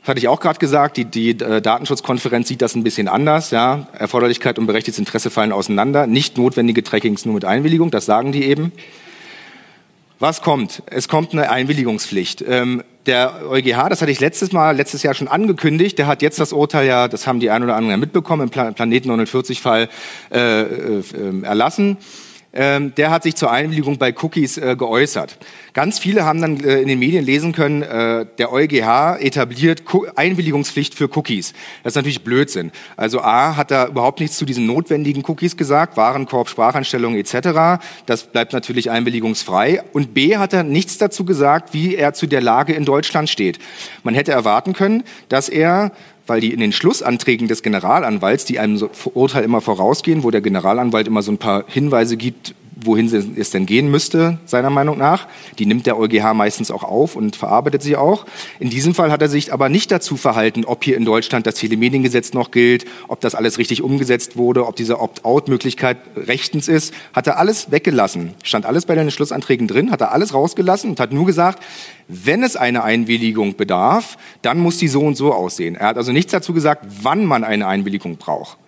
Das 0.00 0.08
hatte 0.08 0.18
ich 0.18 0.28
auch 0.28 0.40
gerade 0.40 0.58
gesagt, 0.58 0.96
die, 0.96 1.04
die 1.04 1.30
äh, 1.30 1.60
Datenschutzkonferenz 1.60 2.48
sieht 2.48 2.60
das 2.60 2.74
ein 2.74 2.82
bisschen 2.82 3.06
anders. 3.06 3.52
Ja. 3.52 3.86
Erforderlichkeit 3.92 4.58
und 4.58 4.66
berechtigtes 4.66 4.98
Interesse 4.98 5.30
fallen 5.30 5.52
auseinander. 5.52 6.06
Nicht 6.06 6.38
notwendige 6.38 6.82
Trackings 6.82 7.24
nur 7.24 7.34
mit 7.34 7.44
Einwilligung, 7.44 7.90
das 7.90 8.06
sagen 8.06 8.32
die 8.32 8.44
eben. 8.44 8.72
Was 10.22 10.40
kommt? 10.40 10.84
Es 10.86 11.08
kommt 11.08 11.32
eine 11.32 11.50
Einwilligungspflicht. 11.50 12.44
Ähm, 12.46 12.84
der 13.06 13.40
EuGH, 13.50 13.88
das 13.88 14.02
hatte 14.02 14.12
ich 14.12 14.20
letztes 14.20 14.52
Mal, 14.52 14.76
letztes 14.76 15.02
Jahr 15.02 15.14
schon 15.14 15.26
angekündigt, 15.26 15.98
der 15.98 16.06
hat 16.06 16.22
jetzt 16.22 16.38
das 16.38 16.52
Urteil 16.52 16.86
ja, 16.86 17.08
das 17.08 17.26
haben 17.26 17.40
die 17.40 17.50
ein 17.50 17.64
oder 17.64 17.74
anderen 17.74 17.98
mitbekommen, 17.98 18.42
im 18.42 18.50
Planeten 18.50 19.10
49-Fall 19.10 19.88
äh, 20.30 20.60
äh, 20.60 21.02
erlassen 21.42 21.96
ähm, 22.52 22.94
der 22.96 23.10
hat 23.10 23.22
sich 23.22 23.34
zur 23.34 23.50
Einwilligung 23.50 23.98
bei 23.98 24.14
Cookies 24.20 24.58
äh, 24.58 24.76
geäußert. 24.76 25.38
Ganz 25.72 25.98
viele 25.98 26.24
haben 26.24 26.40
dann 26.42 26.60
äh, 26.60 26.80
in 26.80 26.88
den 26.88 26.98
Medien 26.98 27.24
lesen 27.24 27.52
können, 27.52 27.82
äh, 27.82 28.26
der 28.36 28.52
EuGH 28.52 29.18
etabliert 29.20 29.86
Co 29.86 30.06
Einwilligungspflicht 30.16 30.94
für 30.94 31.08
Cookies. 31.16 31.54
Das 31.82 31.92
ist 31.92 31.96
natürlich 31.96 32.24
Blödsinn. 32.24 32.70
Also 32.96 33.22
A 33.22 33.56
hat 33.56 33.70
er 33.70 33.88
überhaupt 33.88 34.20
nichts 34.20 34.36
zu 34.36 34.44
diesen 34.44 34.66
notwendigen 34.66 35.24
Cookies 35.26 35.56
gesagt, 35.56 35.96
Warenkorb, 35.96 36.50
Spracheinstellungen 36.50 37.18
etc. 37.18 37.82
Das 38.04 38.24
bleibt 38.24 38.52
natürlich 38.52 38.90
einwilligungsfrei. 38.90 39.82
Und 39.92 40.12
B 40.12 40.36
hat 40.36 40.52
er 40.52 40.62
nichts 40.62 40.98
dazu 40.98 41.24
gesagt, 41.24 41.72
wie 41.72 41.96
er 41.96 42.12
zu 42.12 42.26
der 42.26 42.42
Lage 42.42 42.74
in 42.74 42.84
Deutschland 42.84 43.30
steht. 43.30 43.58
Man 44.02 44.14
hätte 44.14 44.32
erwarten 44.32 44.74
können, 44.74 45.04
dass 45.28 45.48
er 45.48 45.92
weil 46.26 46.40
die 46.40 46.52
in 46.52 46.60
den 46.60 46.72
Schlussanträgen 46.72 47.48
des 47.48 47.62
Generalanwalts, 47.62 48.44
die 48.44 48.58
einem 48.58 48.88
Urteil 49.14 49.44
immer 49.44 49.60
vorausgehen, 49.60 50.22
wo 50.22 50.30
der 50.30 50.40
Generalanwalt 50.40 51.06
immer 51.06 51.22
so 51.22 51.32
ein 51.32 51.38
paar 51.38 51.64
Hinweise 51.66 52.16
gibt, 52.16 52.54
wohin 52.86 53.06
es 53.36 53.50
denn 53.50 53.66
gehen 53.66 53.90
müsste, 53.90 54.38
seiner 54.44 54.70
Meinung 54.70 54.98
nach. 54.98 55.28
Die 55.58 55.66
nimmt 55.66 55.86
der 55.86 55.98
EuGH 55.98 56.34
meistens 56.34 56.70
auch 56.70 56.84
auf 56.84 57.16
und 57.16 57.36
verarbeitet 57.36 57.82
sie 57.82 57.96
auch. 57.96 58.26
In 58.58 58.70
diesem 58.70 58.94
Fall 58.94 59.10
hat 59.10 59.22
er 59.22 59.28
sich 59.28 59.52
aber 59.52 59.68
nicht 59.68 59.90
dazu 59.90 60.16
verhalten, 60.16 60.64
ob 60.64 60.84
hier 60.84 60.96
in 60.96 61.04
Deutschland 61.04 61.46
das 61.46 61.56
Telemediengesetz 61.56 62.32
noch 62.32 62.50
gilt, 62.50 62.84
ob 63.08 63.20
das 63.20 63.34
alles 63.34 63.58
richtig 63.58 63.82
umgesetzt 63.82 64.36
wurde, 64.36 64.66
ob 64.66 64.76
diese 64.76 65.00
Opt-out-Möglichkeit 65.00 65.98
rechtens 66.16 66.68
ist. 66.68 66.94
Hat 67.12 67.26
er 67.26 67.38
alles 67.38 67.70
weggelassen. 67.70 68.34
Stand 68.42 68.66
alles 68.66 68.86
bei 68.86 68.94
den 68.94 69.10
Schlussanträgen 69.10 69.68
drin, 69.68 69.90
hat 69.90 70.00
er 70.00 70.12
alles 70.12 70.34
rausgelassen 70.34 70.90
und 70.90 71.00
hat 71.00 71.12
nur 71.12 71.26
gesagt, 71.26 71.62
wenn 72.08 72.42
es 72.42 72.56
eine 72.56 72.84
Einwilligung 72.84 73.56
bedarf, 73.56 74.18
dann 74.42 74.58
muss 74.58 74.78
die 74.78 74.88
so 74.88 75.00
und 75.00 75.16
so 75.16 75.32
aussehen. 75.32 75.76
Er 75.76 75.88
hat 75.88 75.96
also 75.96 76.12
nichts 76.12 76.32
dazu 76.32 76.52
gesagt, 76.52 76.86
wann 77.02 77.24
man 77.24 77.44
eine 77.44 77.66
Einwilligung 77.66 78.16
braucht. 78.16 78.58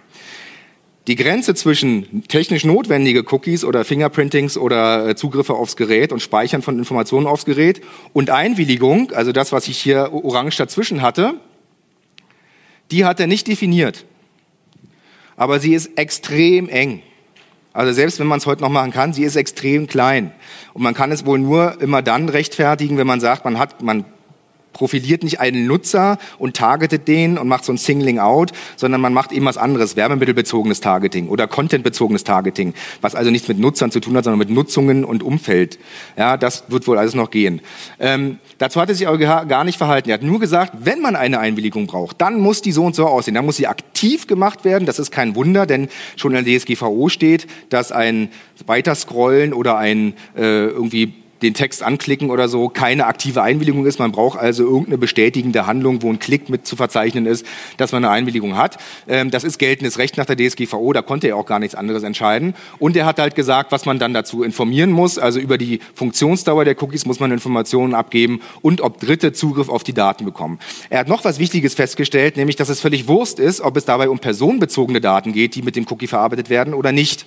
Die 1.06 1.16
Grenze 1.16 1.54
zwischen 1.54 2.24
technisch 2.28 2.64
notwendige 2.64 3.24
Cookies 3.30 3.64
oder 3.64 3.84
Fingerprintings 3.84 4.56
oder 4.56 5.08
äh, 5.08 5.16
Zugriffe 5.16 5.52
aufs 5.54 5.76
Gerät 5.76 6.12
und 6.12 6.20
Speichern 6.20 6.62
von 6.62 6.78
Informationen 6.78 7.26
aufs 7.26 7.44
Gerät 7.44 7.82
und 8.14 8.30
Einwilligung, 8.30 9.12
also 9.12 9.30
das, 9.30 9.52
was 9.52 9.68
ich 9.68 9.76
hier 9.76 10.12
orange 10.12 10.56
dazwischen 10.56 11.02
hatte, 11.02 11.34
die 12.90 13.04
hat 13.04 13.20
er 13.20 13.26
nicht 13.26 13.48
definiert. 13.48 14.06
Aber 15.36 15.60
sie 15.60 15.74
ist 15.74 15.98
extrem 15.98 16.70
eng. 16.70 17.02
Also 17.74 17.92
selbst 17.92 18.18
wenn 18.18 18.26
man 18.26 18.38
es 18.38 18.46
heute 18.46 18.62
noch 18.62 18.70
machen 18.70 18.92
kann, 18.92 19.12
sie 19.12 19.24
ist 19.24 19.36
extrem 19.36 19.88
klein. 19.88 20.32
Und 20.72 20.82
man 20.82 20.94
kann 20.94 21.12
es 21.12 21.26
wohl 21.26 21.38
nur 21.38 21.82
immer 21.82 22.00
dann 22.00 22.30
rechtfertigen, 22.30 22.96
wenn 22.96 23.06
man 23.06 23.20
sagt, 23.20 23.44
man 23.44 23.58
hat, 23.58 23.82
man 23.82 24.06
profiliert 24.74 25.24
nicht 25.24 25.40
einen 25.40 25.66
Nutzer 25.66 26.18
und 26.38 26.54
targetet 26.54 27.08
den 27.08 27.38
und 27.38 27.48
macht 27.48 27.64
so 27.64 27.72
ein 27.72 27.78
Singling 27.78 28.18
out, 28.18 28.52
sondern 28.76 29.00
man 29.00 29.14
macht 29.14 29.32
eben 29.32 29.46
was 29.46 29.56
anderes, 29.56 29.96
werbemittelbezogenes 29.96 30.80
Targeting 30.80 31.28
oder 31.28 31.46
contentbezogenes 31.46 32.24
Targeting, 32.24 32.74
was 33.00 33.14
also 33.14 33.30
nichts 33.30 33.48
mit 33.48 33.58
Nutzern 33.58 33.90
zu 33.90 34.00
tun 34.00 34.16
hat, 34.16 34.24
sondern 34.24 34.38
mit 34.38 34.50
Nutzungen 34.50 35.04
und 35.06 35.22
Umfeld. 35.22 35.78
Ja, 36.18 36.36
das 36.36 36.64
wird 36.68 36.86
wohl 36.86 36.98
alles 36.98 37.14
noch 37.14 37.30
gehen. 37.30 37.62
Ähm, 37.98 38.38
dazu 38.58 38.80
hat 38.80 38.90
er 38.90 38.94
sich 38.94 39.08
aber 39.08 39.18
gar 39.18 39.64
nicht 39.64 39.78
verhalten. 39.78 40.10
Er 40.10 40.14
hat 40.14 40.22
nur 40.22 40.40
gesagt, 40.40 40.72
wenn 40.80 41.00
man 41.00 41.16
eine 41.16 41.38
Einwilligung 41.38 41.86
braucht, 41.86 42.20
dann 42.20 42.38
muss 42.38 42.60
die 42.60 42.72
so 42.72 42.84
und 42.84 42.94
so 42.94 43.06
aussehen. 43.06 43.34
Dann 43.34 43.46
muss 43.46 43.56
sie 43.56 43.66
aktiv 43.66 44.26
gemacht 44.26 44.64
werden. 44.64 44.84
Das 44.84 44.98
ist 44.98 45.10
kein 45.10 45.34
Wunder, 45.36 45.64
denn 45.64 45.88
schon 46.16 46.34
in 46.34 46.44
der 46.44 46.58
DSGVO 46.58 47.08
steht, 47.08 47.46
dass 47.70 47.92
ein 47.92 48.28
Weiterscrollen 48.66 49.52
oder 49.52 49.78
ein 49.78 50.14
äh, 50.36 50.66
irgendwie 50.66 51.14
den 51.44 51.54
Text 51.54 51.82
anklicken 51.82 52.30
oder 52.30 52.48
so 52.48 52.68
keine 52.68 53.06
aktive 53.06 53.42
Einwilligung 53.42 53.86
ist. 53.86 53.98
Man 53.98 54.12
braucht 54.12 54.38
also 54.38 54.64
irgendeine 54.64 54.98
bestätigende 54.98 55.66
Handlung, 55.66 56.02
wo 56.02 56.10
ein 56.10 56.18
Klick 56.18 56.48
mit 56.48 56.66
zu 56.66 56.74
verzeichnen 56.74 57.26
ist, 57.26 57.46
dass 57.76 57.92
man 57.92 58.04
eine 58.04 58.12
Einwilligung 58.12 58.56
hat. 58.56 58.78
Ähm, 59.06 59.30
das 59.30 59.44
ist 59.44 59.58
geltendes 59.58 59.98
Recht 59.98 60.16
nach 60.16 60.26
der 60.26 60.36
DSGVO, 60.36 60.92
da 60.92 61.02
konnte 61.02 61.28
er 61.28 61.36
auch 61.36 61.46
gar 61.46 61.58
nichts 61.58 61.74
anderes 61.74 62.02
entscheiden. 62.02 62.54
Und 62.78 62.96
er 62.96 63.06
hat 63.06 63.18
halt 63.18 63.34
gesagt, 63.34 63.70
was 63.70 63.84
man 63.84 63.98
dann 63.98 64.14
dazu 64.14 64.42
informieren 64.42 64.90
muss. 64.90 65.18
Also 65.18 65.38
über 65.38 65.58
die 65.58 65.80
Funktionsdauer 65.94 66.64
der 66.64 66.82
Cookies 66.82 67.06
muss 67.06 67.20
man 67.20 67.30
Informationen 67.30 67.94
abgeben 67.94 68.40
und 68.62 68.80
ob 68.80 68.98
Dritte 68.98 69.32
Zugriff 69.32 69.68
auf 69.68 69.84
die 69.84 69.92
Daten 69.92 70.24
bekommen. 70.24 70.58
Er 70.88 71.00
hat 71.00 71.08
noch 71.08 71.24
was 71.24 71.38
Wichtiges 71.38 71.74
festgestellt, 71.74 72.36
nämlich, 72.36 72.56
dass 72.56 72.70
es 72.70 72.80
völlig 72.80 73.06
Wurst 73.06 73.38
ist, 73.38 73.60
ob 73.60 73.76
es 73.76 73.84
dabei 73.84 74.08
um 74.08 74.18
personenbezogene 74.18 75.00
Daten 75.00 75.32
geht, 75.32 75.54
die 75.54 75.62
mit 75.62 75.76
dem 75.76 75.86
Cookie 75.90 76.06
verarbeitet 76.06 76.48
werden 76.48 76.72
oder 76.72 76.92
nicht. 76.92 77.26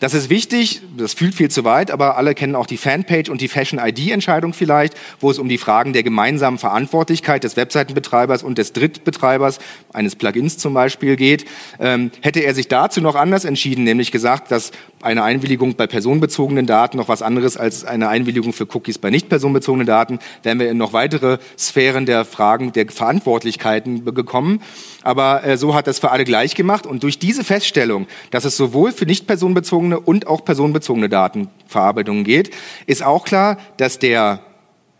Das 0.00 0.14
ist 0.14 0.30
wichtig, 0.30 0.80
das 0.96 1.12
fühlt 1.12 1.34
viel 1.34 1.50
zu 1.50 1.62
weit, 1.64 1.90
aber 1.90 2.16
alle 2.16 2.34
kennen 2.34 2.54
auch 2.54 2.64
die 2.64 2.78
Fanpage 2.78 3.28
und 3.28 3.42
die 3.42 3.48
Fashion-ID-Entscheidung 3.48 4.54
vielleicht, 4.54 4.94
wo 5.20 5.30
es 5.30 5.38
um 5.38 5.46
die 5.46 5.58
Fragen 5.58 5.92
der 5.92 6.02
gemeinsamen 6.02 6.56
Verantwortlichkeit 6.56 7.44
des 7.44 7.58
Webseitenbetreibers 7.58 8.42
und 8.42 8.56
des 8.56 8.72
Drittbetreibers, 8.72 9.58
eines 9.92 10.16
Plugins 10.16 10.56
zum 10.56 10.72
Beispiel, 10.72 11.16
geht. 11.16 11.44
Ähm, 11.78 12.10
hätte 12.22 12.40
er 12.40 12.54
sich 12.54 12.68
dazu 12.68 13.02
noch 13.02 13.14
anders 13.14 13.44
entschieden, 13.44 13.84
nämlich 13.84 14.10
gesagt, 14.10 14.50
dass 14.50 14.72
eine 15.02 15.22
Einwilligung 15.22 15.74
bei 15.74 15.86
personenbezogenen 15.86 16.66
Daten 16.66 16.96
noch 16.96 17.08
was 17.08 17.20
anderes 17.20 17.58
als 17.58 17.84
eine 17.84 18.08
Einwilligung 18.08 18.54
für 18.54 18.66
Cookies 18.74 18.96
bei 18.96 19.10
nicht 19.10 19.28
personenbezogenen 19.28 19.86
Daten, 19.86 20.18
wären 20.42 20.58
wir 20.58 20.70
in 20.70 20.78
noch 20.78 20.94
weitere 20.94 21.38
Sphären 21.58 22.06
der 22.06 22.24
Fragen 22.24 22.72
der 22.72 22.88
Verantwortlichkeiten 22.88 24.04
gekommen. 24.14 24.62
Aber 25.02 25.44
äh, 25.44 25.56
so 25.56 25.74
hat 25.74 25.88
es 25.88 25.98
für 25.98 26.10
alle 26.10 26.24
gleich 26.24 26.54
gemacht. 26.54 26.86
Und 26.86 27.02
durch 27.02 27.18
diese 27.18 27.44
Feststellung, 27.44 28.06
dass 28.30 28.44
es 28.44 28.56
sowohl 28.56 28.92
für 28.92 29.06
nicht 29.06 29.26
personenbezogene 29.26 29.89
und 29.98 30.26
auch 30.26 30.44
personenbezogene 30.44 31.08
Datenverarbeitungen 31.08 32.24
geht, 32.24 32.54
ist 32.86 33.02
auch 33.02 33.24
klar, 33.24 33.58
dass 33.76 33.98
der 33.98 34.40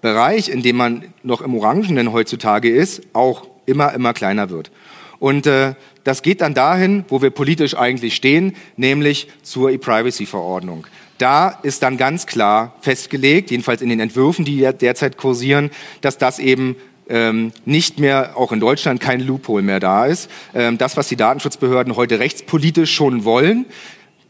Bereich, 0.00 0.48
in 0.48 0.62
dem 0.62 0.76
man 0.76 1.04
noch 1.22 1.40
im 1.42 1.54
Orangenen 1.54 2.12
heutzutage 2.12 2.70
ist, 2.70 3.02
auch 3.12 3.46
immer, 3.66 3.92
immer 3.92 4.12
kleiner 4.14 4.50
wird. 4.50 4.70
Und 5.18 5.46
äh, 5.46 5.74
das 6.04 6.22
geht 6.22 6.40
dann 6.40 6.54
dahin, 6.54 7.04
wo 7.08 7.20
wir 7.20 7.30
politisch 7.30 7.76
eigentlich 7.76 8.16
stehen, 8.16 8.56
nämlich 8.76 9.28
zur 9.42 9.70
E-Privacy-Verordnung. 9.70 10.86
Da 11.18 11.50
ist 11.62 11.82
dann 11.82 11.98
ganz 11.98 12.26
klar 12.26 12.74
festgelegt, 12.80 13.50
jedenfalls 13.50 13.82
in 13.82 13.90
den 13.90 14.00
Entwürfen, 14.00 14.46
die 14.46 14.66
derzeit 14.80 15.18
kursieren, 15.18 15.70
dass 16.00 16.16
das 16.16 16.38
eben 16.38 16.76
ähm, 17.10 17.52
nicht 17.66 17.98
mehr, 17.98 18.36
auch 18.36 18.52
in 18.52 18.60
Deutschland, 18.60 19.00
kein 19.00 19.20
Loophole 19.20 19.62
mehr 19.62 19.80
da 19.80 20.06
ist. 20.06 20.30
Ähm, 20.54 20.78
das, 20.78 20.96
was 20.96 21.08
die 21.08 21.16
Datenschutzbehörden 21.16 21.96
heute 21.96 22.20
rechtspolitisch 22.20 22.94
schon 22.94 23.24
wollen, 23.24 23.66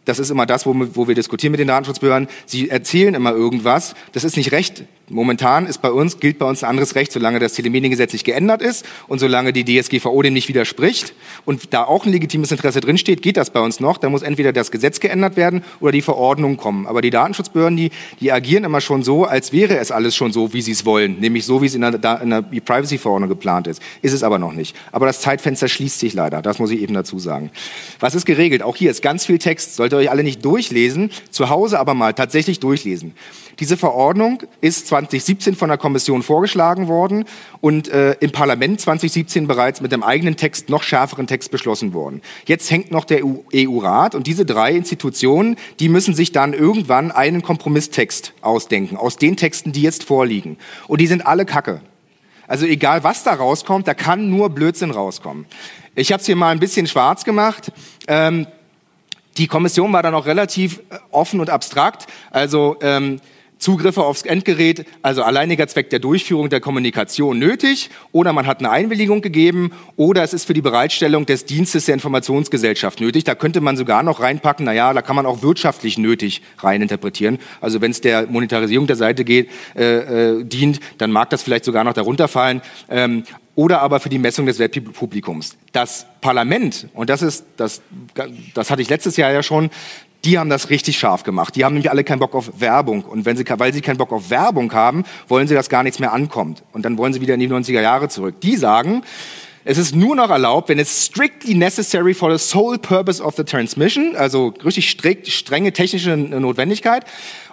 das 0.05 0.19
ist 0.19 0.31
immer 0.31 0.47
das, 0.47 0.67
wo, 0.67 0.75
wo 0.95 1.09
wir 1.09 1.15
diskutieren 1.15 1.53
mit 1.53 1.61
den 1.61 1.69
Datenschutzbehörden. 1.69 2.29
Sie 2.47 2.71
erzählen 2.71 3.15
immer 3.15 3.33
irgendwas. 3.33 3.95
Das 4.13 4.25
ist 4.25 4.37
nicht 4.37 4.53
recht 4.53 4.85
Momentan 5.11 5.67
ist 5.67 5.83
bei 5.83 5.91
uns, 5.91 6.21
gilt 6.21 6.39
bei 6.39 6.47
uns 6.47 6.63
ein 6.63 6.71
anderes 6.71 6.95
Recht, 6.95 7.11
solange 7.11 7.41
das 7.41 7.55
Telemediengesetz 7.55 8.13
nicht 8.13 8.25
geändert 8.25 8.63
ist 8.63 8.87
und 9.09 9.19
solange 9.19 9.53
die 9.53 9.65
DSGVO 9.65 10.23
dem 10.23 10.35
nicht 10.35 10.49
widerspricht 10.49 11.15
und 11.45 11.75
da 11.75 11.83
auch 11.83 12.07
ein 12.07 12.13
legitimes 12.13 12.53
Interesse 12.53 12.81
drinsteht, 12.81 13.21
geht 13.21 13.37
das 13.37 13.51
bei 13.51 13.59
uns 13.61 13.81
noch. 13.81 13.99
Da 13.99 14.09
muss 14.09 14.23
entweder 14.23 14.53
das 14.53 14.71
Gesetz 14.71 15.01
geändert 15.01 15.37
werden 15.37 15.65
oder 15.81 15.91
die 15.91 16.01
Verordnung 16.01 16.57
kommen. 16.57 16.87
Aber 16.87 17.03
die 17.03 17.11
Datenschutzbehörden, 17.11 17.77
die, 17.77 17.91
die 18.21 18.31
agieren 18.31 18.63
immer 18.63 18.81
schon 18.81 19.03
so, 19.03 19.25
als 19.25 19.53
wäre 19.53 19.79
es 19.79 19.91
alles 19.91 20.15
schon 20.15 20.33
so, 20.33 20.53
wie 20.53 20.63
sie 20.63 20.73
es 20.73 20.87
wollen, 20.87 21.19
nämlich 21.19 21.45
so, 21.45 21.61
wie 21.61 21.67
es 21.67 21.75
in 21.75 21.81
der, 21.81 22.21
in 22.23 22.31
der 22.31 22.43
Privacy-Verordnung 22.43 23.29
geplant 23.29 23.67
ist. 23.67 23.83
Ist 24.03 24.13
es 24.13 24.23
aber 24.23 24.39
noch 24.39 24.53
nicht. 24.53 24.77
Aber 24.93 25.07
das 25.07 25.21
Zeitfenster 25.21 25.67
schließt 25.67 25.99
sich 25.99 26.15
leider, 26.15 26.41
das 26.41 26.61
muss 26.61 26.71
ich 26.71 26.81
eben 26.81 26.95
dazu 26.95 27.19
sagen. 27.19 27.51
Was 27.99 28.15
ist 28.15 28.27
geregelt? 28.27 28.63
Auch 28.63 28.77
hier 28.77 28.93
ist 28.93 29.03
ganz 29.03 29.27
viel 29.27 29.39
Text, 29.39 29.75
solltet 29.75 29.99
ihr 29.99 30.03
euch 30.03 30.11
alle 30.11 30.23
nicht 30.23 30.45
durchlesen, 30.45 31.11
zu 31.31 31.49
Hause 31.49 31.81
aber 31.81 31.95
mal 31.95 32.15
tatsächlich 32.15 32.61
durchlesen. 32.61 33.15
Diese 33.61 33.77
Verordnung 33.77 34.43
ist 34.63 34.87
2017 34.87 35.55
von 35.55 35.69
der 35.69 35.77
Kommission 35.77 36.23
vorgeschlagen 36.23 36.89
worden 36.89 37.27
und 37.61 37.89
äh, 37.89 38.13
im 38.21 38.33
Parlament 38.33 38.81
2017 38.81 39.47
bereits 39.47 39.83
mit 39.83 39.93
dem 39.93 40.03
eigenen 40.03 40.37
Text, 40.37 40.71
noch 40.71 40.83
schärferen 40.83 41.27
Text 41.27 41.51
beschlossen 41.51 41.93
worden. 41.93 42.23
Jetzt 42.47 42.71
hängt 42.71 42.91
noch 42.91 43.05
der 43.05 43.21
EU-Rat 43.23 44.15
und 44.15 44.27
diese 44.27 44.47
drei 44.47 44.73
Institutionen, 44.73 45.57
die 45.79 45.91
müssen 45.91 46.15
sich 46.15 46.33
dann 46.33 46.55
irgendwann 46.55 47.11
einen 47.13 47.43
Kompromisstext 47.43 48.33
ausdenken, 48.41 48.97
aus 48.97 49.19
den 49.19 49.37
Texten, 49.37 49.73
die 49.73 49.83
jetzt 49.83 50.05
vorliegen. 50.05 50.57
Und 50.89 51.03
die 51.03 51.07
sind 51.07 51.27
alle 51.27 51.45
Kacke. 51.45 51.83
Also 52.49 52.65
egal, 52.65 53.05
was 53.05 53.25
da 53.25 53.35
rauskommt, 53.35 53.87
da 53.87 53.93
kann 53.93 54.31
nur 54.31 54.49
Blödsinn 54.49 54.91
rauskommen. 54.91 55.45
Ich 55.95 56.13
habe 56.13 56.21
es 56.21 56.27
hier 56.27 56.35
mal 56.35 56.49
ein 56.49 56.61
bisschen 56.61 56.87
schwarz 56.87 57.25
gemacht. 57.25 57.71
Ähm, 58.09 58.47
die 59.37 59.47
Kommission 59.47 59.93
war 59.93 60.03
dann 60.03 60.15
auch 60.15 60.27
relativ 60.27 60.79
äh, 60.91 60.97
offen 61.11 61.41
und 61.41 61.51
abstrakt. 61.51 62.07
Also 62.31 62.77
ähm, 62.81 63.21
Zugriffe 63.61 64.03
aufs 64.03 64.23
Endgerät, 64.23 64.87
also 65.03 65.23
alleiniger 65.23 65.69
Zweck 65.69 65.91
der 65.91 65.99
Durchführung 65.99 66.49
der 66.49 66.61
Kommunikation 66.61 67.39
nötig, 67.39 67.91
oder 68.11 68.33
man 68.33 68.47
hat 68.47 68.59
eine 68.59 68.71
Einwilligung 68.71 69.21
gegeben, 69.21 69.73
oder 69.97 70.23
es 70.23 70.33
ist 70.33 70.47
für 70.47 70.55
die 70.55 70.63
Bereitstellung 70.63 71.27
des 71.27 71.45
Dienstes 71.45 71.85
der 71.85 71.95
Informationsgesellschaft 71.95 73.01
nötig. 73.01 73.25
Da 73.25 73.35
könnte 73.35 73.61
man 73.61 73.77
sogar 73.77 74.03
noch 74.03 74.21
reinpacken, 74.21 74.65
na 74.65 74.73
ja, 74.73 74.93
da 74.95 75.03
kann 75.03 75.15
man 75.15 75.27
auch 75.27 75.43
wirtschaftlich 75.43 75.99
nötig 75.99 76.43
reininterpretieren. 76.59 77.39
Also 77.61 77.81
wenn 77.81 77.91
es 77.91 78.01
der 78.01 78.27
Monetarisierung 78.27 78.87
der 78.87 78.97
Seite 78.97 79.25
geht, 79.25 79.51
äh, 79.77 80.39
äh, 80.39 80.45
dient, 80.45 80.81
dann 80.99 81.13
mag 81.13 81.29
das 81.31 81.43
vielleicht 81.43 81.67
sogar 81.67 81.85
noch 81.85 81.93
darunter 81.93 82.29
fallen. 82.29 82.63
Ähm, 82.89 83.25
oder 83.57 83.83
aber 83.83 84.01
für 84.01 84.09
die 84.09 84.19
Messung 84.19 84.47
des 84.47 84.59
Webpublikums. 84.59 85.59
Das 85.73 86.07
Parlament, 86.23 86.89
und 86.95 87.11
das 87.11 87.21
ist, 87.21 87.45
das, 87.59 87.83
das 88.55 88.71
hatte 88.71 88.81
ich 88.81 88.89
letztes 88.89 89.19
Jahr 89.19 89.33
ja 89.33 89.43
schon, 89.43 89.69
die 90.25 90.39
haben 90.39 90.51
das 90.51 90.71
richtig 90.71 90.99
scharf 90.99 91.23
gemacht. 91.23 91.57
Die 91.57 91.65
haben 91.65 91.75
nämlich 91.75 91.91
alle 91.91 92.05
keinen 92.05 92.19
Bock 92.19 92.35
auf 92.35 92.61
Werbung. 92.61 93.05
Und 93.05 93.25
wenn 93.25 93.37
sie, 93.37 93.45
weil 93.47 93.73
sie 93.73 93.81
keinen 93.81 93.97
Bock 93.97 94.13
auf 94.13 94.31
Werbung 94.31 94.73
haben, 94.73 95.05
wollen 95.29 95.49
sie, 95.49 95.55
dass 95.55 95.69
gar 95.69 95.83
nichts 95.83 95.99
mehr 95.99 96.13
ankommt. 96.13 96.63
Und 96.73 96.85
dann 96.85 96.99
wollen 96.99 97.13
sie 97.13 97.21
wieder 97.21 97.35
in 97.35 97.41
die 97.41 97.49
90er 97.49 97.81
Jahre 97.81 98.09
zurück. 98.09 98.41
Die 98.43 98.57
sagen, 98.57 99.03
es 99.65 99.79
ist 99.79 99.95
nur 99.95 100.17
noch 100.17 100.31
erlaubt, 100.31 100.69
wenn 100.69 100.79
es 100.79 101.07
strictly 101.07 101.55
necessary 101.55 102.15
for 102.15 102.37
the 102.37 102.43
sole 102.43 102.79
purpose 102.79 103.23
of 103.23 103.37
the 103.37 103.45
transmission, 103.45 104.17
also 104.17 104.55
richtig 104.65 104.91
strikt, 104.91 105.29
strenge 105.29 105.73
technische 105.73 106.17
Notwendigkeit. 106.17 107.05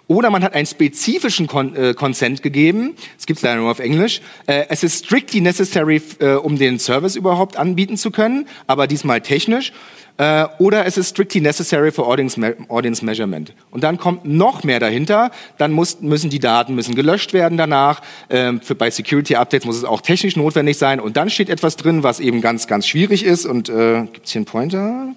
Oder 0.07 0.29
man 0.29 0.43
hat 0.43 0.53
einen 0.53 0.65
spezifischen 0.65 1.47
Kon 1.47 1.75
äh, 1.75 1.93
Consent 1.93 2.41
gegeben. 2.41 2.95
Es 3.19 3.25
gibt 3.25 3.37
es 3.37 3.43
leider 3.43 3.59
nur 3.59 3.69
auf 3.69 3.79
Englisch. 3.79 4.21
Äh, 4.45 4.65
es 4.69 4.83
ist 4.83 5.05
strictly 5.05 5.41
necessary, 5.41 6.01
äh, 6.19 6.33
um 6.33 6.57
den 6.57 6.79
Service 6.79 7.15
überhaupt 7.15 7.57
anbieten 7.57 7.97
zu 7.97 8.11
können, 8.11 8.47
aber 8.67 8.87
diesmal 8.87 9.19
technisch. 9.19 9.73
Äh, 10.17 10.45
oder 10.59 10.85
es 10.85 10.97
ist 10.97 11.09
strictly 11.09 11.41
necessary 11.41 11.91
for 11.91 12.07
audience, 12.07 12.39
audience 12.69 13.03
measurement. 13.03 13.53
Und 13.69 13.83
dann 13.83 13.97
kommt 13.97 14.25
noch 14.25 14.63
mehr 14.63 14.79
dahinter. 14.79 15.29
Dann 15.57 15.73
muss, 15.73 15.99
müssen 16.01 16.29
die 16.29 16.39
Daten 16.39 16.73
müssen 16.73 16.95
gelöscht 16.95 17.33
werden 17.33 17.57
danach. 17.57 18.01
Ähm, 18.29 18.61
für, 18.61 18.75
bei 18.75 18.89
Security 18.89 19.35
Updates 19.35 19.65
muss 19.65 19.75
es 19.75 19.83
auch 19.83 20.01
technisch 20.01 20.37
notwendig 20.37 20.77
sein. 20.77 20.99
Und 20.99 21.17
dann 21.17 21.29
steht 21.29 21.49
etwas 21.49 21.75
drin, 21.75 22.01
was 22.01 22.19
eben 22.19 22.41
ganz, 22.41 22.67
ganz 22.67 22.87
schwierig 22.87 23.23
ist. 23.25 23.45
Und 23.45 23.69
äh, 23.69 24.05
gibt 24.11 24.27
hier 24.27 24.39
einen 24.39 24.45
Pointer? 24.45 25.13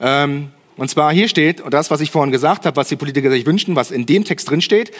Ähm, 0.00 0.50
und 0.76 0.90
zwar 0.90 1.12
hier 1.12 1.28
steht, 1.28 1.60
und 1.60 1.72
das, 1.72 1.90
was 1.90 2.00
ich 2.00 2.10
vorhin 2.10 2.32
gesagt 2.32 2.66
habe, 2.66 2.76
was 2.76 2.88
die 2.88 2.96
Politiker 2.96 3.30
sich 3.30 3.46
wünschen, 3.46 3.76
was 3.76 3.90
in 3.90 4.06
dem 4.06 4.24
Text 4.24 4.50
drin 4.50 4.60
steht, 4.60 4.92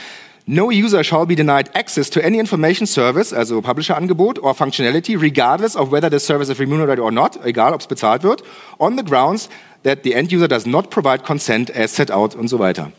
No 0.49 0.69
user 0.69 1.03
shall 1.03 1.27
be 1.27 1.35
denied 1.35 1.75
access 1.75 2.09
to 2.09 2.21
any 2.21 2.39
information 2.39 2.87
service, 2.87 3.33
also 3.33 3.61
Publisher-Angebot 3.61 4.39
or 4.39 4.55
functionality, 4.55 5.21
regardless 5.21 5.75
of 5.75 5.91
whether 5.91 6.09
the 6.09 6.21
service 6.21 6.49
is 6.49 6.61
remunerated 6.61 7.01
or 7.01 7.11
not, 7.11 7.45
egal 7.45 7.75
ob 7.75 7.81
es 7.81 7.89
bezahlt 7.89 8.23
wird, 8.23 8.45
on 8.79 8.97
the 8.97 9.05
grounds 9.05 9.49
that 9.83 10.05
the 10.05 10.13
end 10.13 10.33
user 10.33 10.47
does 10.47 10.65
not 10.65 10.89
provide 10.91 11.25
consent 11.25 11.75
as 11.75 11.97
set 11.97 12.13
out 12.13 12.37
und 12.37 12.47
so 12.47 12.61
weiter. 12.61 12.93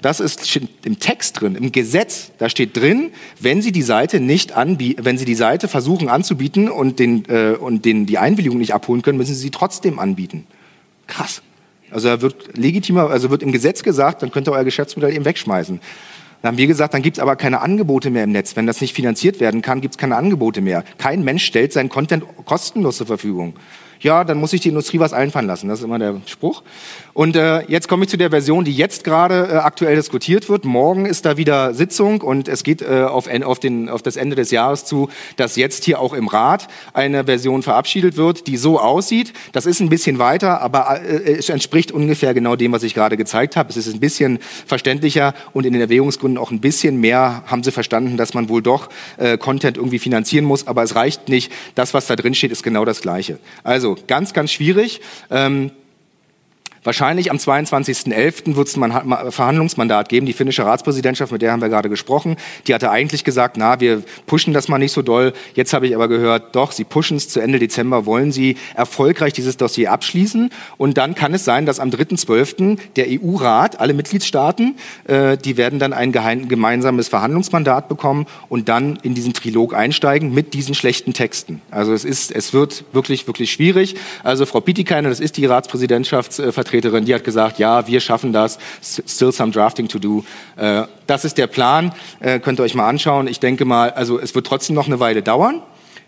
Das 0.00 0.18
ist 0.18 0.58
im 0.84 0.98
Text 0.98 1.40
drin, 1.40 1.56
im 1.56 1.72
Gesetz. 1.72 2.30
Da 2.38 2.48
steht 2.48 2.74
drin, 2.74 3.10
wenn 3.38 3.60
Sie 3.60 3.72
die 3.72 3.82
Seite 3.82 4.20
nicht 4.20 4.52
anbieten, 4.52 5.04
wenn 5.04 5.18
Sie 5.18 5.24
die 5.26 5.34
Seite 5.34 5.68
versuchen 5.68 6.08
anzubieten 6.08 6.70
und, 6.70 6.98
den, 6.98 7.24
äh, 7.28 7.56
und 7.58 7.84
den, 7.84 8.06
die 8.06 8.16
Einwilligung 8.16 8.58
nicht 8.58 8.72
abholen 8.72 9.02
können, 9.02 9.18
müssen 9.18 9.34
Sie 9.34 9.40
sie 9.40 9.50
trotzdem 9.50 9.98
anbieten. 9.98 10.46
Krass. 11.06 11.42
Also 11.94 12.08
da 12.08 12.20
wird 12.20 12.56
legitimer, 12.58 13.08
also 13.08 13.30
wird 13.30 13.44
im 13.44 13.52
Gesetz 13.52 13.84
gesagt, 13.84 14.22
dann 14.22 14.32
könnt 14.32 14.48
ihr 14.48 14.52
euer 14.52 14.64
Geschäftsmodell 14.64 15.14
eben 15.14 15.24
wegschmeißen. 15.24 15.78
Dann 16.42 16.48
haben 16.48 16.58
wir 16.58 16.66
gesagt, 16.66 16.92
dann 16.92 17.02
gibt 17.02 17.18
es 17.18 17.22
aber 17.22 17.36
keine 17.36 17.60
Angebote 17.60 18.10
mehr 18.10 18.24
im 18.24 18.32
Netz. 18.32 18.56
Wenn 18.56 18.66
das 18.66 18.80
nicht 18.80 18.94
finanziert 18.94 19.38
werden 19.38 19.62
kann, 19.62 19.80
gibt 19.80 19.94
es 19.94 19.98
keine 19.98 20.16
Angebote 20.16 20.60
mehr. 20.60 20.82
Kein 20.98 21.22
Mensch 21.22 21.44
stellt 21.44 21.72
seinen 21.72 21.88
Content 21.88 22.24
kostenlos 22.46 22.96
zur 22.96 23.06
Verfügung 23.06 23.54
ja, 24.00 24.24
dann 24.24 24.38
muss 24.38 24.50
sich 24.50 24.60
die 24.60 24.68
Industrie 24.68 24.98
was 24.98 25.12
einfallen 25.12 25.46
lassen. 25.46 25.68
Das 25.68 25.78
ist 25.80 25.84
immer 25.84 25.98
der 25.98 26.20
Spruch. 26.26 26.62
Und 27.14 27.36
äh, 27.36 27.62
jetzt 27.68 27.88
komme 27.88 28.04
ich 28.04 28.10
zu 28.10 28.16
der 28.16 28.30
Version, 28.30 28.64
die 28.64 28.72
jetzt 28.72 29.04
gerade 29.04 29.48
äh, 29.50 29.56
aktuell 29.58 29.94
diskutiert 29.94 30.48
wird. 30.48 30.64
Morgen 30.64 31.06
ist 31.06 31.24
da 31.24 31.36
wieder 31.36 31.72
Sitzung 31.72 32.20
und 32.20 32.48
es 32.48 32.64
geht 32.64 32.82
äh, 32.82 33.04
auf, 33.04 33.28
auf, 33.28 33.60
den, 33.60 33.88
auf 33.88 34.02
das 34.02 34.16
Ende 34.16 34.34
des 34.34 34.50
Jahres 34.50 34.84
zu, 34.84 35.08
dass 35.36 35.54
jetzt 35.54 35.84
hier 35.84 36.00
auch 36.00 36.12
im 36.12 36.26
Rat 36.26 36.66
eine 36.92 37.24
Version 37.24 37.62
verabschiedet 37.62 38.16
wird, 38.16 38.48
die 38.48 38.56
so 38.56 38.80
aussieht. 38.80 39.32
Das 39.52 39.64
ist 39.64 39.80
ein 39.80 39.88
bisschen 39.88 40.18
weiter, 40.18 40.60
aber 40.60 41.00
äh, 41.02 41.36
es 41.38 41.48
entspricht 41.48 41.92
ungefähr 41.92 42.34
genau 42.34 42.56
dem, 42.56 42.72
was 42.72 42.82
ich 42.82 42.94
gerade 42.94 43.16
gezeigt 43.16 43.54
habe. 43.54 43.70
Es 43.70 43.76
ist 43.76 43.94
ein 43.94 44.00
bisschen 44.00 44.40
verständlicher 44.66 45.34
und 45.52 45.66
in 45.66 45.72
den 45.72 45.82
Erwägungsgründen 45.82 46.36
auch 46.36 46.50
ein 46.50 46.60
bisschen 46.60 47.00
mehr 47.00 47.44
haben 47.46 47.62
sie 47.62 47.70
verstanden, 47.70 48.16
dass 48.16 48.34
man 48.34 48.48
wohl 48.48 48.60
doch 48.60 48.88
äh, 49.18 49.38
Content 49.38 49.76
irgendwie 49.76 50.00
finanzieren 50.00 50.44
muss, 50.44 50.66
aber 50.66 50.82
es 50.82 50.96
reicht 50.96 51.28
nicht. 51.28 51.52
Das, 51.76 51.94
was 51.94 52.06
da 52.06 52.16
drin 52.16 52.34
steht, 52.34 52.50
ist 52.50 52.64
genau 52.64 52.84
das 52.84 53.00
Gleiche. 53.00 53.38
Also 53.62 53.83
ganz, 54.06 54.32
ganz 54.32 54.50
schwierig. 54.50 55.00
Ähm, 55.30 55.70
Wahrscheinlich 56.84 57.30
am 57.30 57.38
22.11. 57.38 58.56
wird 58.56 58.68
es 58.68 58.76
ein 58.76 59.32
Verhandlungsmandat 59.32 60.10
geben. 60.10 60.26
Die 60.26 60.34
finnische 60.34 60.66
Ratspräsidentschaft, 60.66 61.32
mit 61.32 61.40
der 61.40 61.50
haben 61.50 61.62
wir 61.62 61.70
gerade 61.70 61.88
gesprochen, 61.88 62.36
die 62.66 62.74
hatte 62.74 62.90
eigentlich 62.90 63.24
gesagt, 63.24 63.56
na, 63.56 63.80
wir 63.80 64.02
pushen 64.26 64.52
das 64.52 64.68
mal 64.68 64.76
nicht 64.76 64.92
so 64.92 65.00
doll. 65.00 65.32
Jetzt 65.54 65.72
habe 65.72 65.86
ich 65.86 65.94
aber 65.94 66.08
gehört, 66.08 66.54
doch, 66.54 66.72
sie 66.72 66.84
pushen 66.84 67.16
es 67.16 67.30
zu 67.30 67.40
Ende 67.40 67.58
Dezember, 67.58 68.04
wollen 68.04 68.32
sie 68.32 68.58
erfolgreich 68.74 69.32
dieses 69.32 69.56
Dossier 69.56 69.92
abschließen. 69.92 70.50
Und 70.76 70.98
dann 70.98 71.14
kann 71.14 71.32
es 71.32 71.46
sein, 71.46 71.64
dass 71.64 71.80
am 71.80 71.88
3.12. 71.88 72.78
der 72.96 73.06
EU-Rat, 73.08 73.80
alle 73.80 73.94
Mitgliedstaaten, 73.94 74.76
äh, 75.04 75.38
die 75.38 75.56
werden 75.56 75.78
dann 75.78 75.94
ein 75.94 76.12
gemeinsames 76.12 77.08
Verhandlungsmandat 77.08 77.88
bekommen 77.88 78.26
und 78.50 78.68
dann 78.68 78.98
in 79.02 79.14
diesen 79.14 79.32
Trilog 79.32 79.72
einsteigen 79.72 80.34
mit 80.34 80.52
diesen 80.52 80.74
schlechten 80.74 81.14
Texten. 81.14 81.62
Also 81.70 81.94
es 81.94 82.04
ist, 82.04 82.30
es 82.30 82.52
wird 82.52 82.84
wirklich, 82.92 83.26
wirklich 83.26 83.50
schwierig. 83.52 83.94
Also 84.22 84.44
Frau 84.44 84.60
Pietikainer, 84.60 85.08
das 85.08 85.20
ist 85.20 85.38
die 85.38 85.46
Ratspräsidentschaftsvertreterin, 85.46 86.73
Vertreterin, 86.74 87.04
die 87.04 87.14
hat 87.14 87.24
gesagt, 87.24 87.58
ja, 87.58 87.86
wir 87.86 88.00
schaffen 88.00 88.32
das, 88.32 88.58
still 88.82 89.32
some 89.32 89.52
drafting 89.52 89.88
to 89.88 89.98
do. 89.98 90.24
Äh, 90.56 90.84
das 91.06 91.24
ist 91.24 91.38
der 91.38 91.46
Plan, 91.46 91.92
äh, 92.20 92.40
könnt 92.40 92.58
ihr 92.58 92.64
euch 92.64 92.74
mal 92.74 92.88
anschauen. 92.88 93.28
Ich 93.28 93.38
denke 93.38 93.64
mal, 93.64 93.90
also 93.90 94.18
es 94.18 94.34
wird 94.34 94.46
trotzdem 94.46 94.74
noch 94.74 94.86
eine 94.86 94.98
Weile 95.00 95.22
dauern. 95.22 95.62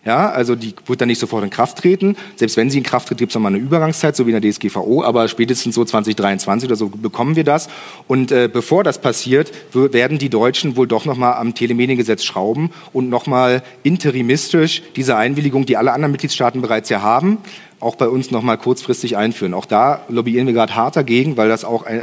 Ja, 0.06 0.30
also 0.30 0.54
die 0.54 0.72
wird 0.86 1.00
dann 1.00 1.08
nicht 1.08 1.18
sofort 1.18 1.42
in 1.42 1.50
Kraft 1.50 1.78
treten. 1.78 2.16
Selbst 2.36 2.56
wenn 2.56 2.70
sie 2.70 2.78
in 2.78 2.84
Kraft 2.84 3.08
tritt, 3.08 3.18
gibt 3.18 3.32
es 3.32 3.34
nochmal 3.34 3.52
eine 3.52 3.60
Übergangszeit, 3.60 4.14
so 4.14 4.24
wie 4.24 4.30
in 4.30 4.40
der 4.40 4.52
DSGVO, 4.52 5.02
aber 5.02 5.26
spätestens 5.26 5.74
so 5.74 5.84
2023 5.84 6.68
oder 6.68 6.76
so 6.76 6.90
bekommen 6.90 7.34
wir 7.34 7.42
das. 7.42 7.68
Und 8.06 8.30
äh, 8.30 8.48
bevor 8.50 8.84
das 8.84 9.00
passiert, 9.00 9.50
werden 9.72 10.18
die 10.18 10.30
Deutschen 10.30 10.76
wohl 10.76 10.86
doch 10.86 11.06
nochmal 11.06 11.34
am 11.34 11.56
Telemediengesetz 11.56 12.22
schrauben 12.22 12.70
und 12.92 13.10
nochmal 13.10 13.64
interimistisch 13.82 14.80
diese 14.94 15.16
Einwilligung, 15.16 15.66
die 15.66 15.76
alle 15.76 15.92
anderen 15.92 16.12
Mitgliedstaaten 16.12 16.62
bereits 16.62 16.88
ja 16.88 17.02
haben, 17.02 17.38
auch 17.80 17.96
bei 17.96 18.06
uns 18.06 18.30
noch 18.30 18.42
mal 18.42 18.56
kurzfristig 18.56 19.16
einführen. 19.16 19.54
Auch 19.54 19.66
da 19.66 20.02
lobbyieren 20.08 20.46
wir 20.46 20.54
gerade 20.54 20.76
hart 20.76 20.94
dagegen, 20.94 21.36
weil 21.36 21.48
das 21.48 21.64
auch 21.64 21.84
äh, 21.84 22.00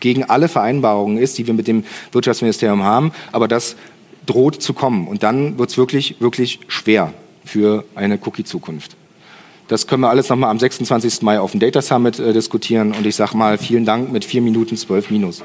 gegen 0.00 0.24
alle 0.24 0.48
Vereinbarungen 0.48 1.18
ist, 1.18 1.36
die 1.36 1.46
wir 1.46 1.52
mit 1.52 1.68
dem 1.68 1.84
Wirtschaftsministerium 2.12 2.82
haben. 2.82 3.12
Aber 3.30 3.46
das 3.46 3.76
droht 4.24 4.62
zu 4.62 4.72
kommen. 4.72 5.06
Und 5.06 5.22
dann 5.22 5.58
wird 5.58 5.68
es 5.68 5.76
wirklich, 5.76 6.16
wirklich 6.18 6.60
schwer 6.66 7.12
für 7.44 7.84
eine 7.94 8.18
Cookie-Zukunft. 8.24 8.96
Das 9.68 9.86
können 9.86 10.02
wir 10.02 10.10
alles 10.10 10.28
noch 10.28 10.36
mal 10.36 10.50
am 10.50 10.58
26. 10.58 11.22
Mai 11.22 11.40
auf 11.40 11.52
dem 11.52 11.60
Data 11.60 11.80
Summit 11.80 12.18
äh, 12.18 12.32
diskutieren. 12.32 12.92
Und 12.92 13.06
ich 13.06 13.16
sage 13.16 13.36
mal 13.36 13.58
vielen 13.58 13.84
Dank 13.84 14.12
mit 14.12 14.24
vier 14.24 14.42
Minuten 14.42 14.76
zwölf 14.76 15.10
Minus. 15.10 15.42